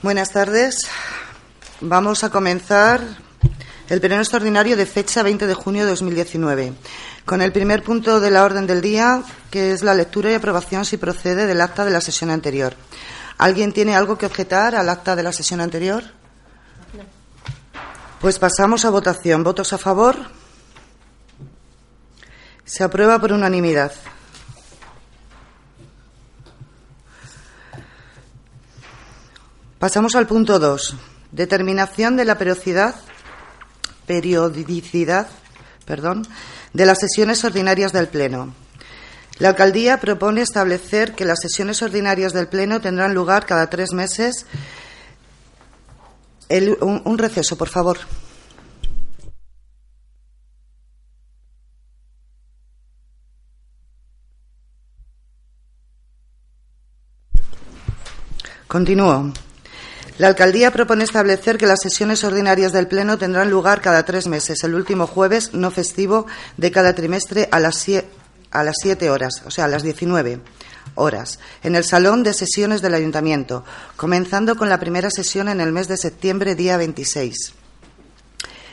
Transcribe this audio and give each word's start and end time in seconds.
Buenas 0.00 0.30
tardes. 0.30 0.86
Vamos 1.80 2.22
a 2.22 2.30
comenzar 2.30 3.00
el 3.88 4.00
pleno 4.00 4.20
extraordinario 4.20 4.76
de 4.76 4.86
fecha 4.86 5.24
20 5.24 5.48
de 5.48 5.54
junio 5.54 5.82
de 5.82 5.90
2019, 5.90 6.72
con 7.24 7.42
el 7.42 7.50
primer 7.50 7.82
punto 7.82 8.20
de 8.20 8.30
la 8.30 8.44
orden 8.44 8.68
del 8.68 8.80
día, 8.80 9.24
que 9.50 9.72
es 9.72 9.82
la 9.82 9.96
lectura 9.96 10.30
y 10.30 10.34
aprobación, 10.34 10.84
si 10.84 10.98
procede, 10.98 11.46
del 11.46 11.60
acta 11.60 11.84
de 11.84 11.90
la 11.90 12.00
sesión 12.00 12.30
anterior. 12.30 12.74
¿Alguien 13.38 13.72
tiene 13.72 13.96
algo 13.96 14.16
que 14.16 14.26
objetar 14.26 14.76
al 14.76 14.88
acta 14.88 15.16
de 15.16 15.24
la 15.24 15.32
sesión 15.32 15.60
anterior? 15.60 16.04
Pues 18.20 18.38
pasamos 18.38 18.84
a 18.84 18.90
votación. 18.90 19.42
¿Votos 19.42 19.72
a 19.72 19.78
favor? 19.78 20.16
Se 22.64 22.84
aprueba 22.84 23.18
por 23.18 23.32
unanimidad. 23.32 23.90
Pasamos 29.88 30.16
al 30.16 30.26
punto 30.26 30.58
2. 30.58 30.96
Determinación 31.32 32.14
de 32.18 32.26
la 32.26 32.36
periodicidad, 32.36 32.94
periodicidad 34.06 35.28
perdón, 35.86 36.28
de 36.74 36.84
las 36.84 36.98
sesiones 36.98 37.42
ordinarias 37.42 37.94
del 37.94 38.06
Pleno. 38.06 38.52
La 39.38 39.48
alcaldía 39.48 39.98
propone 39.98 40.42
establecer 40.42 41.14
que 41.14 41.24
las 41.24 41.38
sesiones 41.40 41.80
ordinarias 41.80 42.34
del 42.34 42.48
Pleno 42.48 42.82
tendrán 42.82 43.14
lugar 43.14 43.46
cada 43.46 43.70
tres 43.70 43.94
meses. 43.94 44.44
Un 46.50 47.16
receso, 47.16 47.56
por 47.56 47.70
favor. 47.70 47.96
Continúo. 58.66 59.32
La 60.18 60.26
alcaldía 60.26 60.72
propone 60.72 61.04
establecer 61.04 61.58
que 61.58 61.66
las 61.66 61.80
sesiones 61.80 62.24
ordinarias 62.24 62.72
del 62.72 62.88
Pleno 62.88 63.18
tendrán 63.18 63.50
lugar 63.50 63.80
cada 63.80 64.04
tres 64.04 64.26
meses, 64.26 64.64
el 64.64 64.74
último 64.74 65.06
jueves 65.06 65.54
no 65.54 65.70
festivo 65.70 66.26
de 66.56 66.72
cada 66.72 66.92
trimestre 66.92 67.48
a 67.52 67.60
las, 67.60 67.86
a 68.50 68.64
las 68.64 68.74
siete 68.82 69.10
horas, 69.10 69.42
o 69.46 69.52
sea, 69.52 69.66
a 69.66 69.68
las 69.68 69.84
19 69.84 70.40
horas, 70.96 71.38
en 71.62 71.76
el 71.76 71.84
Salón 71.84 72.24
de 72.24 72.34
Sesiones 72.34 72.82
del 72.82 72.94
Ayuntamiento, 72.94 73.64
comenzando 73.96 74.56
con 74.56 74.68
la 74.68 74.80
primera 74.80 75.08
sesión 75.08 75.48
en 75.48 75.60
el 75.60 75.70
mes 75.70 75.86
de 75.86 75.96
septiembre, 75.96 76.56
día 76.56 76.76
26. 76.76 77.54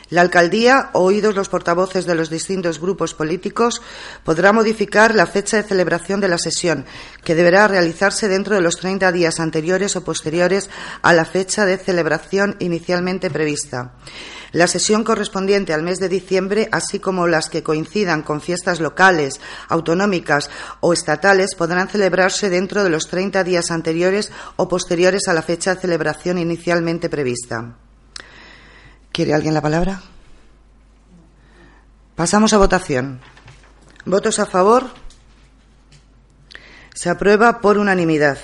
La 0.09 0.22
alcaldía, 0.22 0.92
oídos 0.94 1.36
los 1.36 1.50
portavoces 1.50 2.06
de 2.06 2.14
los 2.14 2.30
distintos 2.30 2.80
grupos 2.80 3.16
políticos, 3.16 3.81
podrá 4.23 4.53
modificar 4.53 5.16
la 5.16 5.25
fecha 5.25 5.58
de 5.58 5.64
celebración 5.64 6.22
de 6.22 6.28
la 6.28 6.38
sesión, 6.38 6.86
que 7.23 7.34
deberá 7.34 7.67
realizarse 7.67 8.28
dentro 8.28 8.56
de 8.56 8.62
los 8.62 8.75
30 8.78 9.12
días 9.12 9.39
anteriores 9.39 9.95
o 9.95 10.03
posteriores 10.03 10.70
a 11.02 11.12
la 11.14 11.25
fecha 11.25 11.66
de 11.66 11.78
celebración 11.78 12.56
inicialmente 12.59 13.31
prevista. 13.31 13.94
La 14.52 14.67
sesión 14.67 15.03
correspondiente 15.03 15.73
al 15.73 15.81
mes 15.81 16.00
de 16.00 16.07
diciembre, 16.07 16.69
así 16.72 17.00
como 17.00 17.28
las 17.28 17.50
que 17.50 17.63
coincidan 17.63 18.22
con 18.22 18.41
fiestas 18.41 18.80
locales, 18.80 19.41
autonómicas 19.69 20.51
o 20.81 20.94
estatales, 20.94 21.56
podrán 21.56 21.90
celebrarse 21.90 22.50
dentro 22.50 22.84
de 22.84 22.91
los 22.91 23.07
30 23.07 23.44
días 23.44 23.72
anteriores 23.72 24.31
o 24.56 24.69
posteriores 24.69 25.28
a 25.28 25.34
la 25.34 25.41
fecha 25.41 25.74
de 25.74 25.81
celebración 25.81 26.38
inicialmente 26.38 27.09
prevista. 27.09 27.75
¿Quiere 29.16 29.34
alguien 29.34 29.53
la 29.53 29.62
palabra? 29.62 30.02
Pasamos 32.18 32.52
a 32.52 32.58
votación. 32.58 33.22
¿Votos 34.03 34.40
a 34.40 34.46
favor? 34.46 34.90
Se 36.94 37.09
aprueba 37.09 37.62
por 37.62 37.78
unanimidad. 37.78 38.38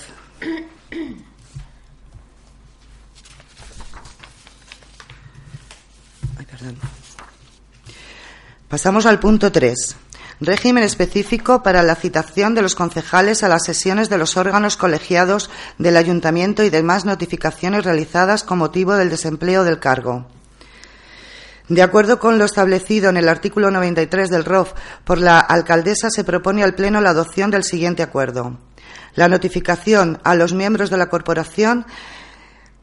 Ay, 6.40 6.46
perdón. 6.50 6.78
Pasamos 8.70 9.06
al 9.06 9.20
punto 9.20 9.52
3. 9.52 9.98
Régimen 10.40 10.86
específico 10.86 11.64
para 11.64 11.84
la 11.84 11.96
citación 11.96 12.56
de 12.56 12.62
los 12.62 12.76
concejales 12.76 13.44
a 13.44 13.50
las 13.50 13.66
sesiones 13.66 14.08
de 14.08 14.18
los 14.18 14.38
órganos 14.38 14.78
colegiados 14.78 15.50
del 15.78 15.98
Ayuntamiento 15.98 16.64
y 16.64 16.70
demás 16.70 17.04
notificaciones 17.04 17.84
realizadas 17.84 18.46
con 18.46 18.60
motivo 18.60 18.96
del 18.96 19.10
desempleo 19.10 19.66
del 19.66 19.80
cargo. 19.80 20.28
De 21.72 21.82
acuerdo 21.82 22.20
con 22.20 22.38
lo 22.38 22.44
establecido 22.44 23.10
en 23.10 23.16
el 23.16 23.30
artículo 23.30 23.72
93 23.72 24.30
del 24.30 24.44
ROF 24.44 24.74
por 25.06 25.20
la 25.20 25.40
alcaldesa, 25.40 26.10
se 26.10 26.26
propone 26.26 26.66
al 26.66 26.76
Pleno 26.76 27.00
la 27.00 27.12
adopción 27.12 27.50
del 27.50 27.64
siguiente 27.64 28.04
acuerdo. 28.04 28.58
La 29.16 29.30
notificación 29.30 30.20
a 30.26 30.36
los 30.36 30.54
miembros 30.54 30.90
de 30.90 30.98
la 30.98 31.08
corporación 31.08 31.86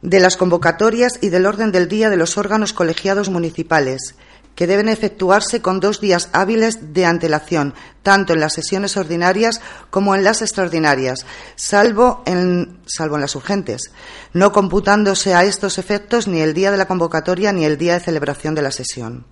de 0.00 0.20
las 0.20 0.38
convocatorias 0.38 1.18
y 1.20 1.28
del 1.28 1.44
orden 1.44 1.70
del 1.70 1.86
día 1.86 2.08
de 2.08 2.16
los 2.16 2.38
órganos 2.38 2.72
colegiados 2.72 3.28
municipales, 3.28 4.14
que 4.58 4.66
deben 4.66 4.88
efectuarse 4.88 5.62
con 5.62 5.78
dos 5.78 6.00
días 6.00 6.30
hábiles 6.32 6.92
de 6.92 7.06
antelación, 7.06 7.74
tanto 8.02 8.32
en 8.32 8.40
las 8.40 8.54
sesiones 8.54 8.96
ordinarias 8.96 9.60
como 9.88 10.16
en 10.16 10.24
las 10.24 10.42
extraordinarias, 10.42 11.24
salvo 11.54 12.24
en, 12.26 12.80
salvo 12.84 13.14
en 13.14 13.20
las 13.20 13.36
urgentes, 13.36 13.92
no 14.32 14.50
computándose 14.50 15.32
a 15.32 15.44
estos 15.44 15.78
efectos 15.78 16.26
ni 16.26 16.40
el 16.40 16.54
día 16.54 16.72
de 16.72 16.76
la 16.76 16.88
convocatoria 16.88 17.52
ni 17.52 17.64
el 17.64 17.78
día 17.78 17.94
de 17.94 18.00
celebración 18.00 18.56
de 18.56 18.62
la 18.62 18.72
sesión. 18.72 19.26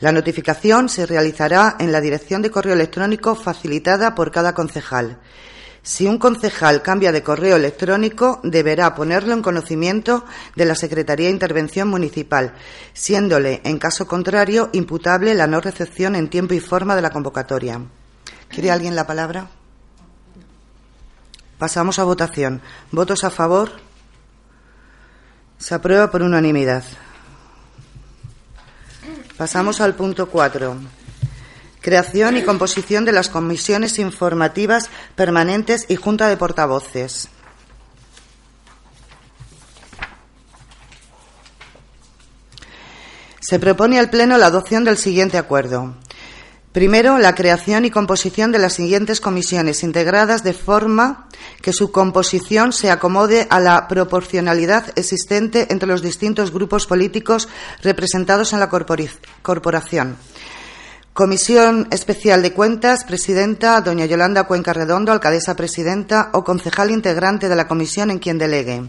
La 0.00 0.10
notificación 0.10 0.88
se 0.88 1.06
realizará 1.06 1.76
en 1.78 1.92
la 1.92 2.00
dirección 2.00 2.42
de 2.42 2.50
correo 2.50 2.74
electrónico 2.74 3.36
facilitada 3.36 4.16
por 4.16 4.32
cada 4.32 4.52
concejal. 4.52 5.20
Si 5.86 6.04
un 6.08 6.18
concejal 6.18 6.82
cambia 6.82 7.12
de 7.12 7.22
correo 7.22 7.54
electrónico, 7.54 8.40
deberá 8.42 8.96
ponerlo 8.96 9.34
en 9.34 9.40
conocimiento 9.40 10.24
de 10.56 10.64
la 10.64 10.74
Secretaría 10.74 11.28
de 11.28 11.32
Intervención 11.34 11.86
Municipal, 11.86 12.54
siéndole, 12.92 13.60
en 13.62 13.78
caso 13.78 14.08
contrario, 14.08 14.68
imputable 14.72 15.32
la 15.36 15.46
no 15.46 15.60
recepción 15.60 16.16
en 16.16 16.28
tiempo 16.28 16.54
y 16.54 16.60
forma 16.60 16.96
de 16.96 17.02
la 17.02 17.10
convocatoria. 17.10 17.80
¿Quiere 18.48 18.72
alguien 18.72 18.96
la 18.96 19.06
palabra? 19.06 19.46
Pasamos 21.56 22.00
a 22.00 22.04
votación. 22.04 22.62
¿Votos 22.90 23.22
a 23.22 23.30
favor? 23.30 23.70
Se 25.56 25.72
aprueba 25.72 26.10
por 26.10 26.22
unanimidad. 26.22 26.82
Pasamos 29.36 29.80
al 29.80 29.94
punto 29.94 30.28
cuatro. 30.28 30.78
Creación 31.86 32.36
y 32.36 32.42
composición 32.42 33.04
de 33.04 33.12
las 33.12 33.28
comisiones 33.28 34.00
informativas 34.00 34.90
permanentes 35.14 35.86
y 35.88 35.94
junta 35.94 36.26
de 36.26 36.36
portavoces. 36.36 37.28
Se 43.38 43.60
propone 43.60 44.00
al 44.00 44.10
Pleno 44.10 44.36
la 44.36 44.46
adopción 44.46 44.82
del 44.82 44.96
siguiente 44.96 45.38
acuerdo. 45.38 45.94
Primero, 46.72 47.18
la 47.18 47.36
creación 47.36 47.84
y 47.84 47.92
composición 47.92 48.50
de 48.50 48.58
las 48.58 48.72
siguientes 48.72 49.20
comisiones, 49.20 49.84
integradas 49.84 50.42
de 50.42 50.54
forma 50.54 51.28
que 51.62 51.72
su 51.72 51.92
composición 51.92 52.72
se 52.72 52.90
acomode 52.90 53.46
a 53.48 53.60
la 53.60 53.86
proporcionalidad 53.86 54.92
existente 54.96 55.68
entre 55.70 55.86
los 55.86 56.02
distintos 56.02 56.50
grupos 56.50 56.88
políticos 56.88 57.48
representados 57.80 58.52
en 58.52 58.58
la 58.58 58.68
corporación. 58.68 60.16
Comisión 61.16 61.88
Especial 61.92 62.42
de 62.42 62.52
Cuentas, 62.52 63.04
presidenta 63.04 63.80
doña 63.80 64.04
Yolanda 64.04 64.44
Cuenca 64.44 64.74
Redondo, 64.74 65.12
alcaldesa 65.12 65.56
presidenta 65.56 66.28
o 66.34 66.44
concejal 66.44 66.90
integrante 66.90 67.48
de 67.48 67.56
la 67.56 67.66
comisión 67.66 68.10
en 68.10 68.18
quien 68.18 68.36
delegue. 68.36 68.84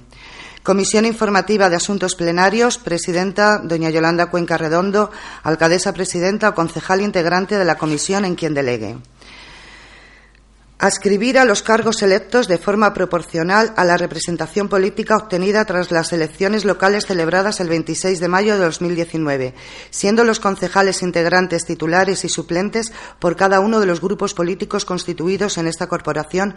Comisión 0.62 1.06
Informativa 1.06 1.70
de 1.70 1.78
Asuntos 1.78 2.16
Plenarios, 2.16 2.80
presidenta 2.80 3.60
doña 3.64 3.92
Yolanda 3.92 4.26
Cuenca 4.26 4.58
Redondo, 4.58 5.10
alcaldesa 5.44 5.94
presidenta 5.94 6.50
o 6.50 6.54
concejal 6.54 7.00
integrante 7.00 7.58
de 7.58 7.64
la 7.64 7.78
comisión 7.78 8.26
en 8.26 8.36
quien 8.36 8.54
delegue. 8.54 8.98
Ascribir 10.80 11.40
a 11.40 11.46
los 11.46 11.64
cargos 11.64 12.04
electos 12.04 12.48
de 12.48 12.60
forma 12.60 12.94
proporcional 12.94 13.74
a 13.78 13.84
la 13.84 13.98
representación 13.98 14.70
política 14.70 15.16
obtenida 15.16 15.66
tras 15.66 15.90
las 15.90 16.14
elecciones 16.14 16.66
locales 16.66 17.08
celebradas 17.08 17.60
el 17.60 17.68
26 17.68 18.20
de 18.20 18.28
mayo 18.28 18.54
de 18.54 18.66
2019, 18.66 19.56
siendo 19.90 20.24
los 20.24 20.40
concejales 20.40 21.02
integrantes 21.02 21.66
titulares 21.66 22.24
y 22.26 22.30
suplentes 22.30 22.92
por 23.18 23.36
cada 23.36 23.60
uno 23.60 23.80
de 23.80 23.88
los 23.88 24.02
grupos 24.02 24.36
políticos 24.36 24.86
constituidos 24.86 25.58
en 25.58 25.68
esta 25.68 25.88
corporación 25.88 26.56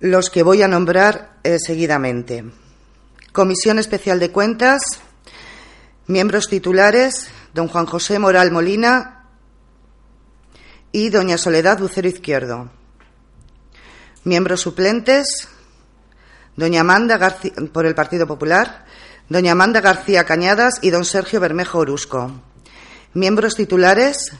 los 0.00 0.28
que 0.28 0.42
voy 0.42 0.62
a 0.62 0.68
nombrar 0.68 1.38
eh, 1.42 1.56
seguidamente. 1.58 2.44
Comisión 3.32 3.78
Especial 3.78 4.18
de 4.18 4.30
Cuentas, 4.30 4.82
miembros 6.06 6.48
titulares, 6.48 7.30
don 7.54 7.68
Juan 7.68 7.86
José 7.86 8.18
Moral 8.18 8.50
Molina 8.50 9.19
y 10.92 11.10
doña 11.10 11.38
Soledad 11.38 11.78
Bucero 11.78 12.08
Izquierdo. 12.08 12.70
Miembros 14.24 14.60
suplentes, 14.60 15.48
doña 16.56 16.82
Amanda 16.82 17.16
García, 17.16 17.52
por 17.72 17.86
el 17.86 17.94
Partido 17.94 18.26
Popular, 18.26 18.84
doña 19.28 19.52
Amanda 19.52 19.80
García 19.80 20.24
Cañadas 20.24 20.78
y 20.82 20.90
don 20.90 21.04
Sergio 21.04 21.40
Bermejo 21.40 21.78
Orusco. 21.78 22.32
Miembros 23.14 23.54
titulares, 23.54 24.32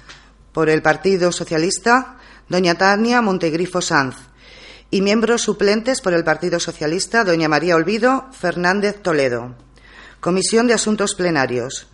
por 0.52 0.68
el 0.68 0.82
Partido 0.82 1.32
Socialista, 1.32 2.18
doña 2.48 2.74
Tania 2.74 3.22
Montegrifo 3.22 3.80
Sanz. 3.80 4.16
Y 4.90 5.02
miembros 5.02 5.42
suplentes 5.42 6.00
por 6.00 6.14
el 6.14 6.24
Partido 6.24 6.58
Socialista, 6.58 7.22
doña 7.22 7.48
María 7.48 7.76
Olvido 7.76 8.26
Fernández 8.32 9.00
Toledo. 9.02 9.54
Comisión 10.18 10.66
de 10.66 10.74
Asuntos 10.74 11.14
Plenarios. 11.14 11.86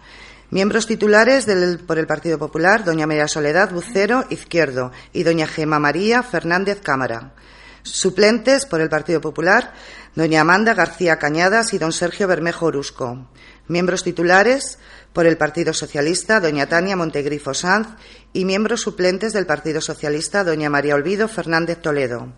Miembros 0.50 0.87
titulares 0.87 1.46
por 1.88 1.98
el 1.98 2.06
Partido 2.06 2.38
Popular, 2.38 2.84
doña 2.84 3.06
María 3.08 3.26
Soledad 3.26 3.72
Bucero 3.72 4.25
Izquierdo 4.31 4.93
y 5.12 5.25
doña 5.25 5.48
Gema 5.48 5.81
María 5.81 6.22
Fernández 6.22 6.81
Cámara. 6.81 7.34
Suplentes 7.82 8.64
por 8.64 8.81
el 8.81 8.88
Partido 8.88 9.20
Popular, 9.20 9.75
doña 10.14 10.43
Amanda 10.43 10.75
García 10.75 11.19
Cañadas 11.19 11.75
y 11.75 11.78
don 11.78 11.93
Sergio 11.93 12.28
Bermejo 12.28 12.66
Orusco. 12.66 13.28
Miembros 13.66 14.04
titulares 14.04 14.78
por 15.12 15.26
el 15.26 15.37
Partido 15.37 15.72
Socialista, 15.72 16.38
doña 16.38 16.66
Tania 16.66 16.94
Montegrifo 16.94 17.52
Sanz 17.52 17.88
y 18.32 18.44
miembros 18.44 18.82
suplentes 18.82 19.32
del 19.32 19.46
Partido 19.46 19.81
Socialista, 19.81 20.44
doña 20.44 20.70
María 20.70 20.94
Olvido 20.94 21.26
Fernández 21.26 21.82
Toledo. 21.82 22.32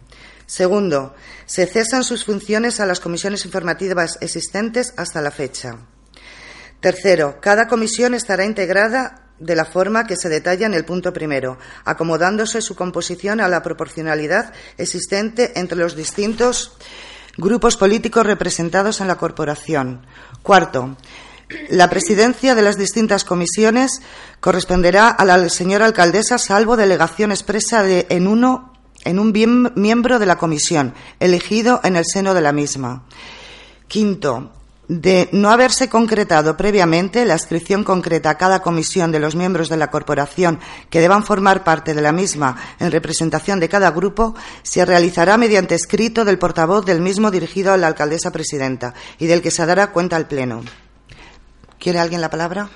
Segundo, 0.47 1.15
se 1.45 1.67
cesan 1.67 2.05
sus 2.05 2.25
funciones 2.25 2.81
a 2.81 2.87
las 2.87 3.01
comisiones 3.01 3.45
informativas 3.45 4.17
existentes 4.23 4.95
hasta 4.97 5.21
la 5.21 5.31
fecha. 5.31 5.77
Tercero, 6.81 7.39
cada 7.41 7.67
comisión 7.67 8.15
estará 8.15 8.45
integrada 8.45 9.25
de 9.39 9.57
la 9.57 9.65
forma 9.65 10.07
que 10.07 10.17
se 10.17 10.29
detalla 10.29 10.67
en 10.67 10.75
el 10.75 10.85
punto 10.85 11.13
primero, 11.13 11.59
acomodándose 11.85 12.61
su 12.61 12.75
composición 12.75 13.41
a 13.41 13.49
la 13.49 13.63
proporcionalidad 13.63 14.53
existente 14.77 15.59
entre 15.59 15.79
los 15.79 15.97
distintos 15.97 16.73
grupos 17.37 17.77
políticos 17.77 18.27
representados 18.27 19.01
en 19.01 19.09
la 19.09 19.17
corporación. 19.17 20.07
Cuarto, 20.43 20.97
la 21.71 21.89
presidencia 21.89 22.55
de 22.55 22.63
las 22.63 22.77
distintas 22.77 23.25
comisiones 23.25 24.03
corresponderá 24.41 25.09
a 25.09 25.25
la 25.25 25.49
señora 25.49 25.87
alcaldesa, 25.87 26.39
salvo 26.39 26.77
delegación 26.77 27.31
expresa 27.31 27.85
en 27.87 28.27
uno 28.27 28.75
en 29.05 29.21
un 29.21 29.33
miembro 29.77 30.19
de 30.19 30.27
la 30.27 30.37
comisión, 30.37 30.93
elegido 31.21 31.81
en 31.85 31.95
el 31.97 32.05
seno 32.05 32.35
de 32.35 32.41
la 32.41 32.53
misma. 32.53 33.07
Quinto, 33.87 34.53
de 34.89 35.29
no 35.33 35.51
haberse 35.51 35.91
concretado 35.91 36.57
previamente 36.57 37.27
la 37.27 37.35
inscripción 37.35 37.85
concreta 37.85 38.31
a 38.31 38.39
cada 38.39 38.61
comisión 38.61 39.13
de 39.13 39.21
los 39.21 39.37
miembros 39.37 39.69
de 39.69 39.77
la 39.77 39.91
corporación 39.91 40.59
que 40.89 41.01
deban 41.01 41.25
formar 41.25 41.63
parte 41.63 41.95
de 41.95 42.01
la 42.01 42.13
misma 42.13 42.57
en 42.81 42.91
representación 42.91 43.61
de 43.61 43.69
cada 43.69 43.91
grupo, 43.91 44.35
se 44.63 44.85
realizará 44.85 45.37
mediante 45.37 45.75
escrito 45.75 46.25
del 46.25 46.39
portavoz 46.39 46.87
del 46.87 47.01
mismo 47.01 47.31
dirigido 47.31 47.73
a 47.73 47.77
la 47.77 47.87
alcaldesa 47.87 48.31
presidenta 48.31 48.95
y 49.19 49.27
del 49.27 49.43
que 49.43 49.51
se 49.51 49.65
dará 49.67 49.93
cuenta 49.93 50.17
al 50.17 50.27
Pleno. 50.27 50.63
¿Quiere 51.79 51.99
alguien 51.99 52.23
la 52.23 52.31
palabra? 52.31 52.71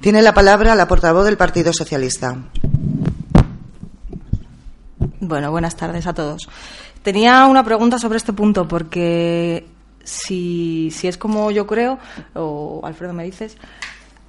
Tiene 0.00 0.22
la 0.22 0.34
palabra 0.34 0.74
la 0.74 0.88
portavoz 0.88 1.24
del 1.24 1.36
Partido 1.36 1.72
Socialista. 1.72 2.36
Bueno, 5.20 5.50
buenas 5.50 5.76
tardes 5.76 6.06
a 6.06 6.14
todos. 6.14 6.48
Tenía 7.02 7.46
una 7.46 7.64
pregunta 7.64 7.98
sobre 7.98 8.18
este 8.18 8.32
punto 8.32 8.66
porque 8.66 9.66
si, 10.04 10.90
si 10.90 11.08
es 11.08 11.18
como 11.18 11.50
yo 11.50 11.66
creo, 11.66 11.98
o 12.34 12.80
Alfredo 12.84 13.12
me 13.12 13.24
dices, 13.24 13.56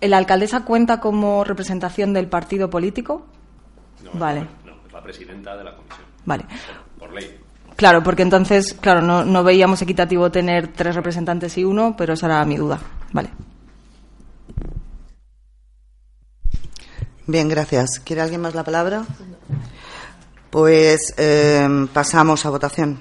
¿la 0.02 0.18
alcaldesa 0.18 0.66
cuenta 0.66 1.00
como 1.00 1.44
representación 1.44 2.14
del 2.14 2.28
partido 2.28 2.70
político? 2.70 3.26
No, 4.04 4.12
vale. 4.14 4.48
No, 4.66 4.74
es 4.86 4.94
la 4.94 5.02
presidenta 5.02 5.56
de 5.58 5.64
la 5.64 5.76
comisión. 5.76 6.06
Vale. 6.26 6.46
Por, 7.00 7.14
ley. 7.14 7.40
Claro, 7.76 8.04
porque 8.04 8.22
entonces, 8.22 8.74
claro, 8.74 9.02
no, 9.02 9.26
no 9.26 9.44
veíamos 9.44 9.82
equitativo 9.82 10.32
tener 10.32 10.70
tres 10.70 10.96
representantes 10.96 11.58
y 11.58 11.64
uno, 11.64 11.96
pero 11.98 12.14
esa 12.14 12.28
era 12.28 12.46
mi 12.46 12.58
duda. 12.58 12.80
Vale. 13.12 13.30
Bien, 17.26 17.48
gracias. 17.48 18.00
¿Quiere 18.00 18.22
alguien 18.22 18.42
más 18.42 18.54
la 18.54 18.64
palabra? 18.64 19.06
Pues 20.50 21.14
eh, 21.18 21.88
pasamos 21.94 22.46
a 22.46 22.50
votación. 22.50 23.00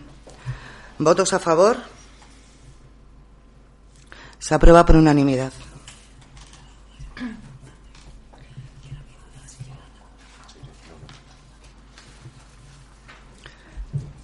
¿Votos 0.98 1.32
a 1.32 1.40
favor? 1.40 1.76
Se 4.42 4.56
aprueba 4.56 4.84
por 4.84 4.96
unanimidad. 4.96 5.52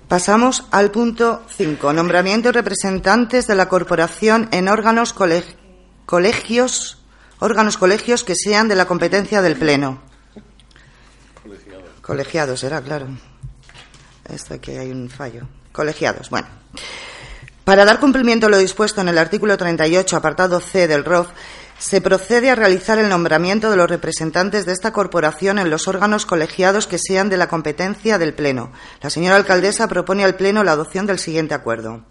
Pasamos 0.09 0.65
al 0.73 0.91
punto 0.91 1.44
5. 1.56 1.93
Nombramiento 1.93 2.49
de 2.49 2.53
representantes 2.53 3.47
de 3.47 3.55
la 3.55 3.69
corporación 3.69 4.49
en 4.50 4.67
órganos 4.67 5.15
colegios, 6.05 6.99
órganos 7.38 7.79
colegios 7.79 8.25
que 8.25 8.35
sean 8.35 8.67
de 8.67 8.75
la 8.75 8.87
competencia 8.87 9.41
del 9.41 9.56
Pleno. 9.56 10.03
Colegiados, 12.03 12.59
será, 12.59 12.82
claro. 12.82 13.06
Esto 14.29 14.55
aquí 14.55 14.73
hay 14.73 14.91
un 14.91 15.09
fallo. 15.09 15.47
Colegiados, 15.71 16.29
bueno. 16.29 16.49
Para 17.69 17.85
dar 17.85 18.00
cumplimiento 18.00 18.47
a 18.47 18.49
lo 18.49 18.56
dispuesto 18.56 19.03
en 19.03 19.09
el 19.11 19.19
artículo 19.19 19.59
38, 19.59 20.17
apartado 20.17 20.59
C 20.59 20.88
del 20.88 21.05
ROF, 21.05 21.29
se 21.79 22.00
procede 22.00 22.49
a 22.49 22.55
realizar 22.55 22.99
el 22.99 23.11
nombramiento 23.11 23.70
de 23.70 23.76
los 23.76 23.91
representantes 23.91 24.65
de 24.65 24.73
esta 24.73 24.94
corporación 24.94 25.59
en 25.59 25.69
los 25.69 25.87
órganos 25.87 26.25
colegiados 26.25 26.87
que 26.87 26.97
sean 26.97 27.29
de 27.29 27.37
la 27.37 27.49
competencia 27.49 28.17
del 28.17 28.32
Pleno. 28.32 28.73
La 29.03 29.11
señora 29.11 29.37
alcaldesa 29.37 29.87
propone 29.87 30.25
al 30.25 30.37
Pleno 30.37 30.65
la 30.65 30.73
adopción 30.73 31.05
del 31.05 31.19
siguiente 31.19 31.53
acuerdo. 31.53 32.06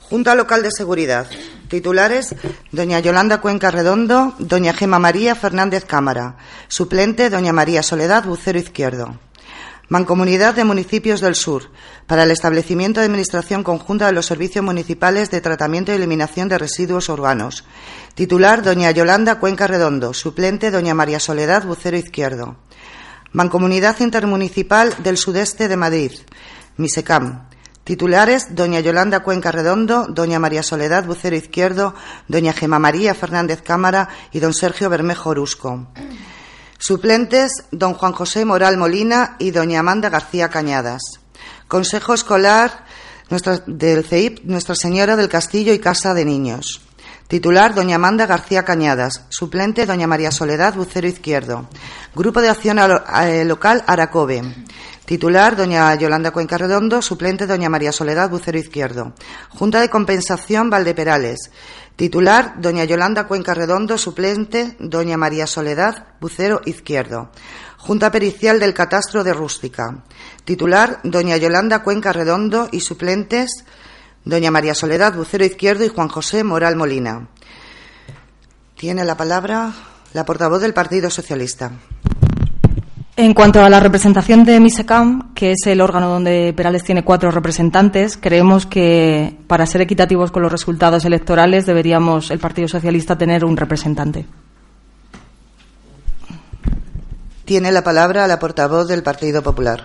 Junta 0.00 0.34
Local 0.34 0.62
de 0.62 0.70
Seguridad. 0.70 1.30
Titulares: 1.68 2.34
Doña 2.70 3.00
Yolanda 3.00 3.40
Cuenca 3.40 3.70
Redondo, 3.70 4.34
Doña 4.38 4.74
Gema 4.74 4.98
María 4.98 5.34
Fernández 5.34 5.86
Cámara. 5.86 6.36
Suplente: 6.68 7.30
Doña 7.30 7.54
María 7.54 7.82
Soledad 7.82 8.24
Bucero 8.24 8.58
Izquierdo. 8.58 9.18
Mancomunidad 9.88 10.54
de 10.54 10.64
Municipios 10.64 11.20
del 11.20 11.34
Sur, 11.34 11.70
para 12.06 12.22
el 12.22 12.30
establecimiento 12.30 13.00
de 13.00 13.06
administración 13.06 13.62
conjunta 13.62 14.06
de 14.06 14.12
los 14.12 14.24
servicios 14.24 14.64
municipales 14.64 15.30
de 15.30 15.42
tratamiento 15.42 15.92
y 15.92 15.96
eliminación 15.96 16.48
de 16.48 16.56
residuos 16.56 17.10
urbanos. 17.10 17.64
Titular, 18.14 18.62
doña 18.62 18.90
Yolanda 18.92 19.38
Cuenca 19.38 19.66
Redondo. 19.66 20.14
Suplente, 20.14 20.70
doña 20.70 20.94
María 20.94 21.20
Soledad 21.20 21.64
Bucero 21.64 21.98
Izquierdo. 21.98 22.56
Mancomunidad 23.32 24.00
Intermunicipal 24.00 24.94
del 25.02 25.18
Sudeste 25.18 25.68
de 25.68 25.76
Madrid, 25.76 26.12
MISECAM. 26.78 27.48
Titulares, 27.84 28.54
doña 28.54 28.80
Yolanda 28.80 29.20
Cuenca 29.20 29.52
Redondo, 29.52 30.06
doña 30.08 30.38
María 30.38 30.62
Soledad 30.62 31.04
Bucero 31.04 31.36
Izquierdo, 31.36 31.94
doña 32.28 32.54
Gema 32.54 32.78
María 32.78 33.12
Fernández 33.12 33.60
Cámara 33.60 34.08
y 34.32 34.40
don 34.40 34.54
Sergio 34.54 34.88
Bermejo 34.88 35.30
Orusco. 35.30 35.88
Suplentes, 36.86 37.64
don 37.70 37.94
Juan 37.94 38.12
José 38.12 38.44
Moral 38.44 38.76
Molina 38.76 39.36
y 39.38 39.52
doña 39.52 39.80
Amanda 39.80 40.10
García 40.10 40.50
Cañadas. 40.50 41.00
Consejo 41.66 42.12
Escolar 42.12 42.84
del 43.66 44.04
CEIP 44.04 44.44
Nuestra 44.44 44.74
Señora 44.74 45.16
del 45.16 45.30
Castillo 45.30 45.72
y 45.72 45.78
Casa 45.78 46.12
de 46.12 46.26
Niños. 46.26 46.82
Titular, 47.26 47.74
doña 47.74 47.96
Amanda 47.96 48.26
García 48.26 48.66
Cañadas. 48.66 49.24
Suplente, 49.30 49.86
doña 49.86 50.06
María 50.06 50.30
Soledad 50.30 50.74
Bucero 50.74 51.08
Izquierdo. 51.08 51.70
Grupo 52.14 52.42
de 52.42 52.50
Acción 52.50 52.78
eh, 52.78 53.46
Local 53.46 53.82
Aracobe. 53.86 54.42
Titular, 55.06 55.56
doña 55.56 55.94
Yolanda 55.94 56.32
Cuenca 56.32 56.58
Redondo. 56.58 57.00
Suplente, 57.00 57.46
doña 57.46 57.70
María 57.70 57.92
Soledad 57.92 58.28
Bucero 58.28 58.58
Izquierdo. 58.58 59.14
Junta 59.48 59.80
de 59.80 59.88
Compensación 59.88 60.68
Valdeperales. 60.68 61.50
Titular, 61.96 62.54
doña 62.58 62.84
Yolanda 62.84 63.28
Cuenca 63.28 63.54
Redondo, 63.54 63.98
suplente, 63.98 64.76
doña 64.80 65.16
María 65.16 65.46
Soledad 65.46 66.08
Bucero 66.20 66.60
Izquierdo. 66.64 67.30
Junta 67.78 68.10
Pericial 68.10 68.58
del 68.58 68.74
Catastro 68.74 69.22
de 69.22 69.32
Rústica. 69.32 70.02
Titular, 70.44 70.98
doña 71.04 71.36
Yolanda 71.36 71.84
Cuenca 71.84 72.12
Redondo 72.12 72.68
y 72.72 72.80
suplentes, 72.80 73.64
doña 74.24 74.50
María 74.50 74.74
Soledad 74.74 75.14
Bucero 75.14 75.44
Izquierdo 75.44 75.84
y 75.84 75.88
Juan 75.88 76.08
José 76.08 76.42
Moral 76.42 76.74
Molina. 76.74 77.28
Tiene 78.74 79.04
la 79.04 79.16
palabra 79.16 79.72
la 80.14 80.24
portavoz 80.24 80.62
del 80.62 80.74
Partido 80.74 81.10
Socialista. 81.10 81.72
En 83.16 83.32
cuanto 83.32 83.62
a 83.62 83.70
la 83.70 83.78
representación 83.78 84.44
de 84.44 84.58
MISECAM, 84.58 85.34
que 85.34 85.52
es 85.52 85.66
el 85.66 85.80
órgano 85.80 86.08
donde 86.08 86.52
Perales 86.56 86.82
tiene 86.82 87.04
cuatro 87.04 87.30
representantes, 87.30 88.16
creemos 88.16 88.66
que 88.66 89.38
para 89.46 89.66
ser 89.66 89.82
equitativos 89.82 90.32
con 90.32 90.42
los 90.42 90.50
resultados 90.50 91.04
electorales 91.04 91.64
deberíamos 91.64 92.32
el 92.32 92.40
Partido 92.40 92.66
Socialista 92.66 93.16
tener 93.16 93.44
un 93.44 93.56
representante. 93.56 94.26
Tiene 97.44 97.70
la 97.70 97.84
palabra 97.84 98.26
la 98.26 98.40
portavoz 98.40 98.88
del 98.88 99.04
Partido 99.04 99.42
Popular. 99.44 99.84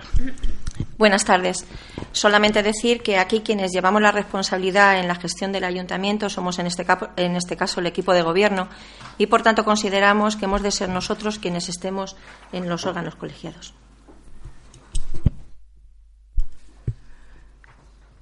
Buenas 1.00 1.24
tardes. 1.24 1.64
Solamente 2.12 2.62
decir 2.62 3.02
que 3.02 3.16
aquí 3.16 3.40
quienes 3.40 3.72
llevamos 3.72 4.02
la 4.02 4.12
responsabilidad 4.12 4.98
en 5.00 5.08
la 5.08 5.14
gestión 5.14 5.50
del 5.50 5.64
ayuntamiento 5.64 6.28
somos 6.28 6.58
en 6.58 6.66
este, 6.66 6.86
en 7.16 7.36
este 7.36 7.56
caso 7.56 7.80
el 7.80 7.86
equipo 7.86 8.12
de 8.12 8.20
gobierno 8.20 8.68
y 9.16 9.26
por 9.26 9.40
tanto 9.42 9.64
consideramos 9.64 10.36
que 10.36 10.44
hemos 10.44 10.60
de 10.60 10.70
ser 10.70 10.90
nosotros 10.90 11.38
quienes 11.38 11.70
estemos 11.70 12.16
en 12.52 12.68
los 12.68 12.84
órganos 12.84 13.14
colegiados. 13.14 13.72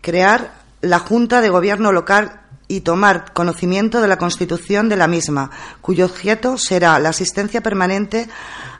crear 0.00 0.62
la 0.80 0.98
Junta 0.98 1.40
de 1.40 1.48
Gobierno 1.48 1.92
local 1.92 2.43
y 2.68 2.80
tomar 2.80 3.32
conocimiento 3.32 4.00
de 4.00 4.08
la 4.08 4.18
constitución 4.18 4.88
de 4.88 4.96
la 4.96 5.06
misma, 5.06 5.50
cuyo 5.80 6.06
objeto 6.06 6.58
será 6.58 6.98
la 6.98 7.10
asistencia 7.10 7.62
permanente 7.62 8.28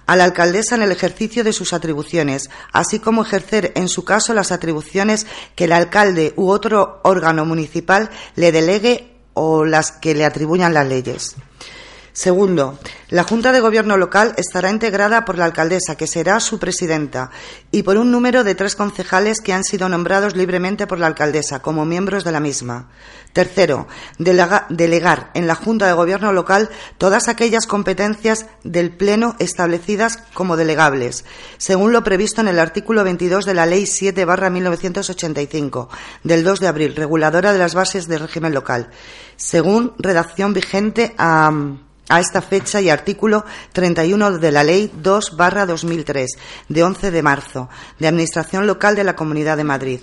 a 0.06 0.16
la 0.16 0.24
alcaldesa 0.24 0.74
en 0.74 0.82
el 0.82 0.92
ejercicio 0.92 1.44
de 1.44 1.52
sus 1.52 1.72
atribuciones, 1.72 2.50
así 2.72 2.98
como 2.98 3.22
ejercer 3.22 3.72
en 3.74 3.88
su 3.88 4.04
caso 4.04 4.34
las 4.34 4.52
atribuciones 4.52 5.26
que 5.54 5.64
el 5.64 5.72
alcalde 5.72 6.34
u 6.36 6.50
otro 6.50 7.00
órgano 7.04 7.44
municipal 7.44 8.10
le 8.36 8.52
delegue 8.52 9.14
o 9.34 9.64
las 9.64 9.92
que 9.92 10.14
le 10.14 10.24
atribuyan 10.24 10.74
las 10.74 10.86
leyes. 10.86 11.36
Segundo, 12.16 12.78
la 13.08 13.24
Junta 13.24 13.50
de 13.50 13.58
Gobierno 13.58 13.96
local 13.96 14.34
estará 14.36 14.70
integrada 14.70 15.24
por 15.24 15.36
la 15.36 15.46
alcaldesa, 15.46 15.96
que 15.96 16.06
será 16.06 16.38
su 16.38 16.60
presidenta, 16.60 17.32
y 17.72 17.82
por 17.82 17.96
un 17.96 18.12
número 18.12 18.44
de 18.44 18.54
tres 18.54 18.76
concejales 18.76 19.40
que 19.40 19.52
han 19.52 19.64
sido 19.64 19.88
nombrados 19.88 20.36
libremente 20.36 20.86
por 20.86 21.00
la 21.00 21.08
alcaldesa 21.08 21.60
como 21.60 21.84
miembros 21.84 22.22
de 22.22 22.30
la 22.30 22.38
misma. 22.38 22.88
Tercero, 23.32 23.88
delegar 24.18 25.32
en 25.34 25.48
la 25.48 25.56
Junta 25.56 25.88
de 25.88 25.92
Gobierno 25.92 26.32
local 26.32 26.70
todas 26.98 27.26
aquellas 27.26 27.66
competencias 27.66 28.46
del 28.62 28.92
Pleno 28.92 29.34
establecidas 29.40 30.18
como 30.34 30.56
delegables, 30.56 31.24
según 31.58 31.90
lo 31.90 32.04
previsto 32.04 32.42
en 32.42 32.46
el 32.46 32.60
artículo 32.60 33.02
22 33.02 33.44
de 33.44 33.54
la 33.54 33.66
Ley 33.66 33.86
7 33.86 34.24
1985 34.24 35.88
del 36.22 36.44
2 36.44 36.60
de 36.60 36.68
abril, 36.68 36.94
reguladora 36.94 37.52
de 37.52 37.58
las 37.58 37.74
bases 37.74 38.06
del 38.06 38.20
régimen 38.20 38.54
local, 38.54 38.90
según 39.34 39.94
redacción 39.98 40.54
vigente 40.54 41.12
a 41.18 41.50
a 42.08 42.20
esta 42.20 42.42
fecha 42.42 42.80
y 42.80 42.90
artículo 42.90 43.44
31 43.72 44.38
de 44.38 44.52
la 44.52 44.64
Ley 44.64 44.90
2 45.02 45.36
barra 45.36 45.66
2003 45.66 46.30
de 46.68 46.82
11 46.82 47.10
de 47.10 47.22
marzo 47.22 47.68
de 47.98 48.08
Administración 48.08 48.66
Local 48.66 48.94
de 48.94 49.04
la 49.04 49.16
Comunidad 49.16 49.56
de 49.56 49.64
Madrid, 49.64 50.00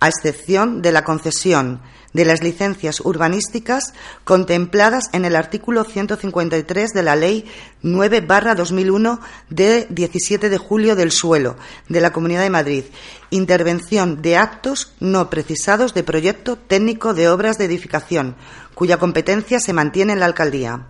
a 0.00 0.08
excepción 0.08 0.82
de 0.82 0.92
la 0.92 1.04
concesión 1.04 1.80
de 2.12 2.24
las 2.24 2.42
licencias 2.42 3.00
urbanísticas 3.00 3.92
contempladas 4.24 5.10
en 5.12 5.24
el 5.24 5.36
artículo 5.36 5.84
153 5.84 6.90
de 6.90 7.02
la 7.02 7.16
Ley 7.16 7.44
9 7.82 8.22
barra 8.22 8.54
2001 8.54 9.20
de 9.50 9.86
17 9.90 10.48
de 10.48 10.58
julio 10.58 10.96
del 10.96 11.12
suelo 11.12 11.56
de 11.88 12.00
la 12.00 12.12
Comunidad 12.12 12.42
de 12.42 12.50
Madrid. 12.50 12.84
Intervención 13.30 14.22
de 14.22 14.36
actos 14.36 14.92
no 15.00 15.28
precisados 15.28 15.92
de 15.92 16.02
proyecto 16.02 16.56
técnico 16.56 17.12
de 17.12 17.28
obras 17.28 17.58
de 17.58 17.66
edificación, 17.66 18.36
cuya 18.74 18.96
competencia 18.96 19.60
se 19.60 19.74
mantiene 19.74 20.14
en 20.14 20.20
la 20.20 20.26
alcaldía. 20.26 20.86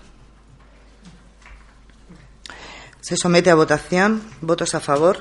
Se 3.01 3.17
somete 3.17 3.49
a 3.49 3.55
votación. 3.55 4.21
¿Votos 4.39 4.75
a 4.75 4.79
favor? 4.79 5.17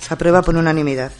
Se 0.00 0.12
aprueba 0.12 0.42
por 0.42 0.56
unanimidad. 0.56 1.12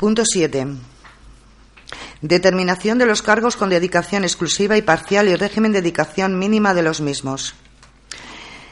Punto 0.00 0.22
7. 0.24 0.66
Determinación 2.22 2.96
de 2.96 3.04
los 3.04 3.20
cargos 3.20 3.56
con 3.56 3.68
dedicación 3.68 4.24
exclusiva 4.24 4.78
y 4.78 4.80
parcial 4.80 5.28
y 5.28 5.36
régimen 5.36 5.72
de 5.72 5.82
dedicación 5.82 6.38
mínima 6.38 6.72
de 6.72 6.82
los 6.82 7.02
mismos. 7.02 7.54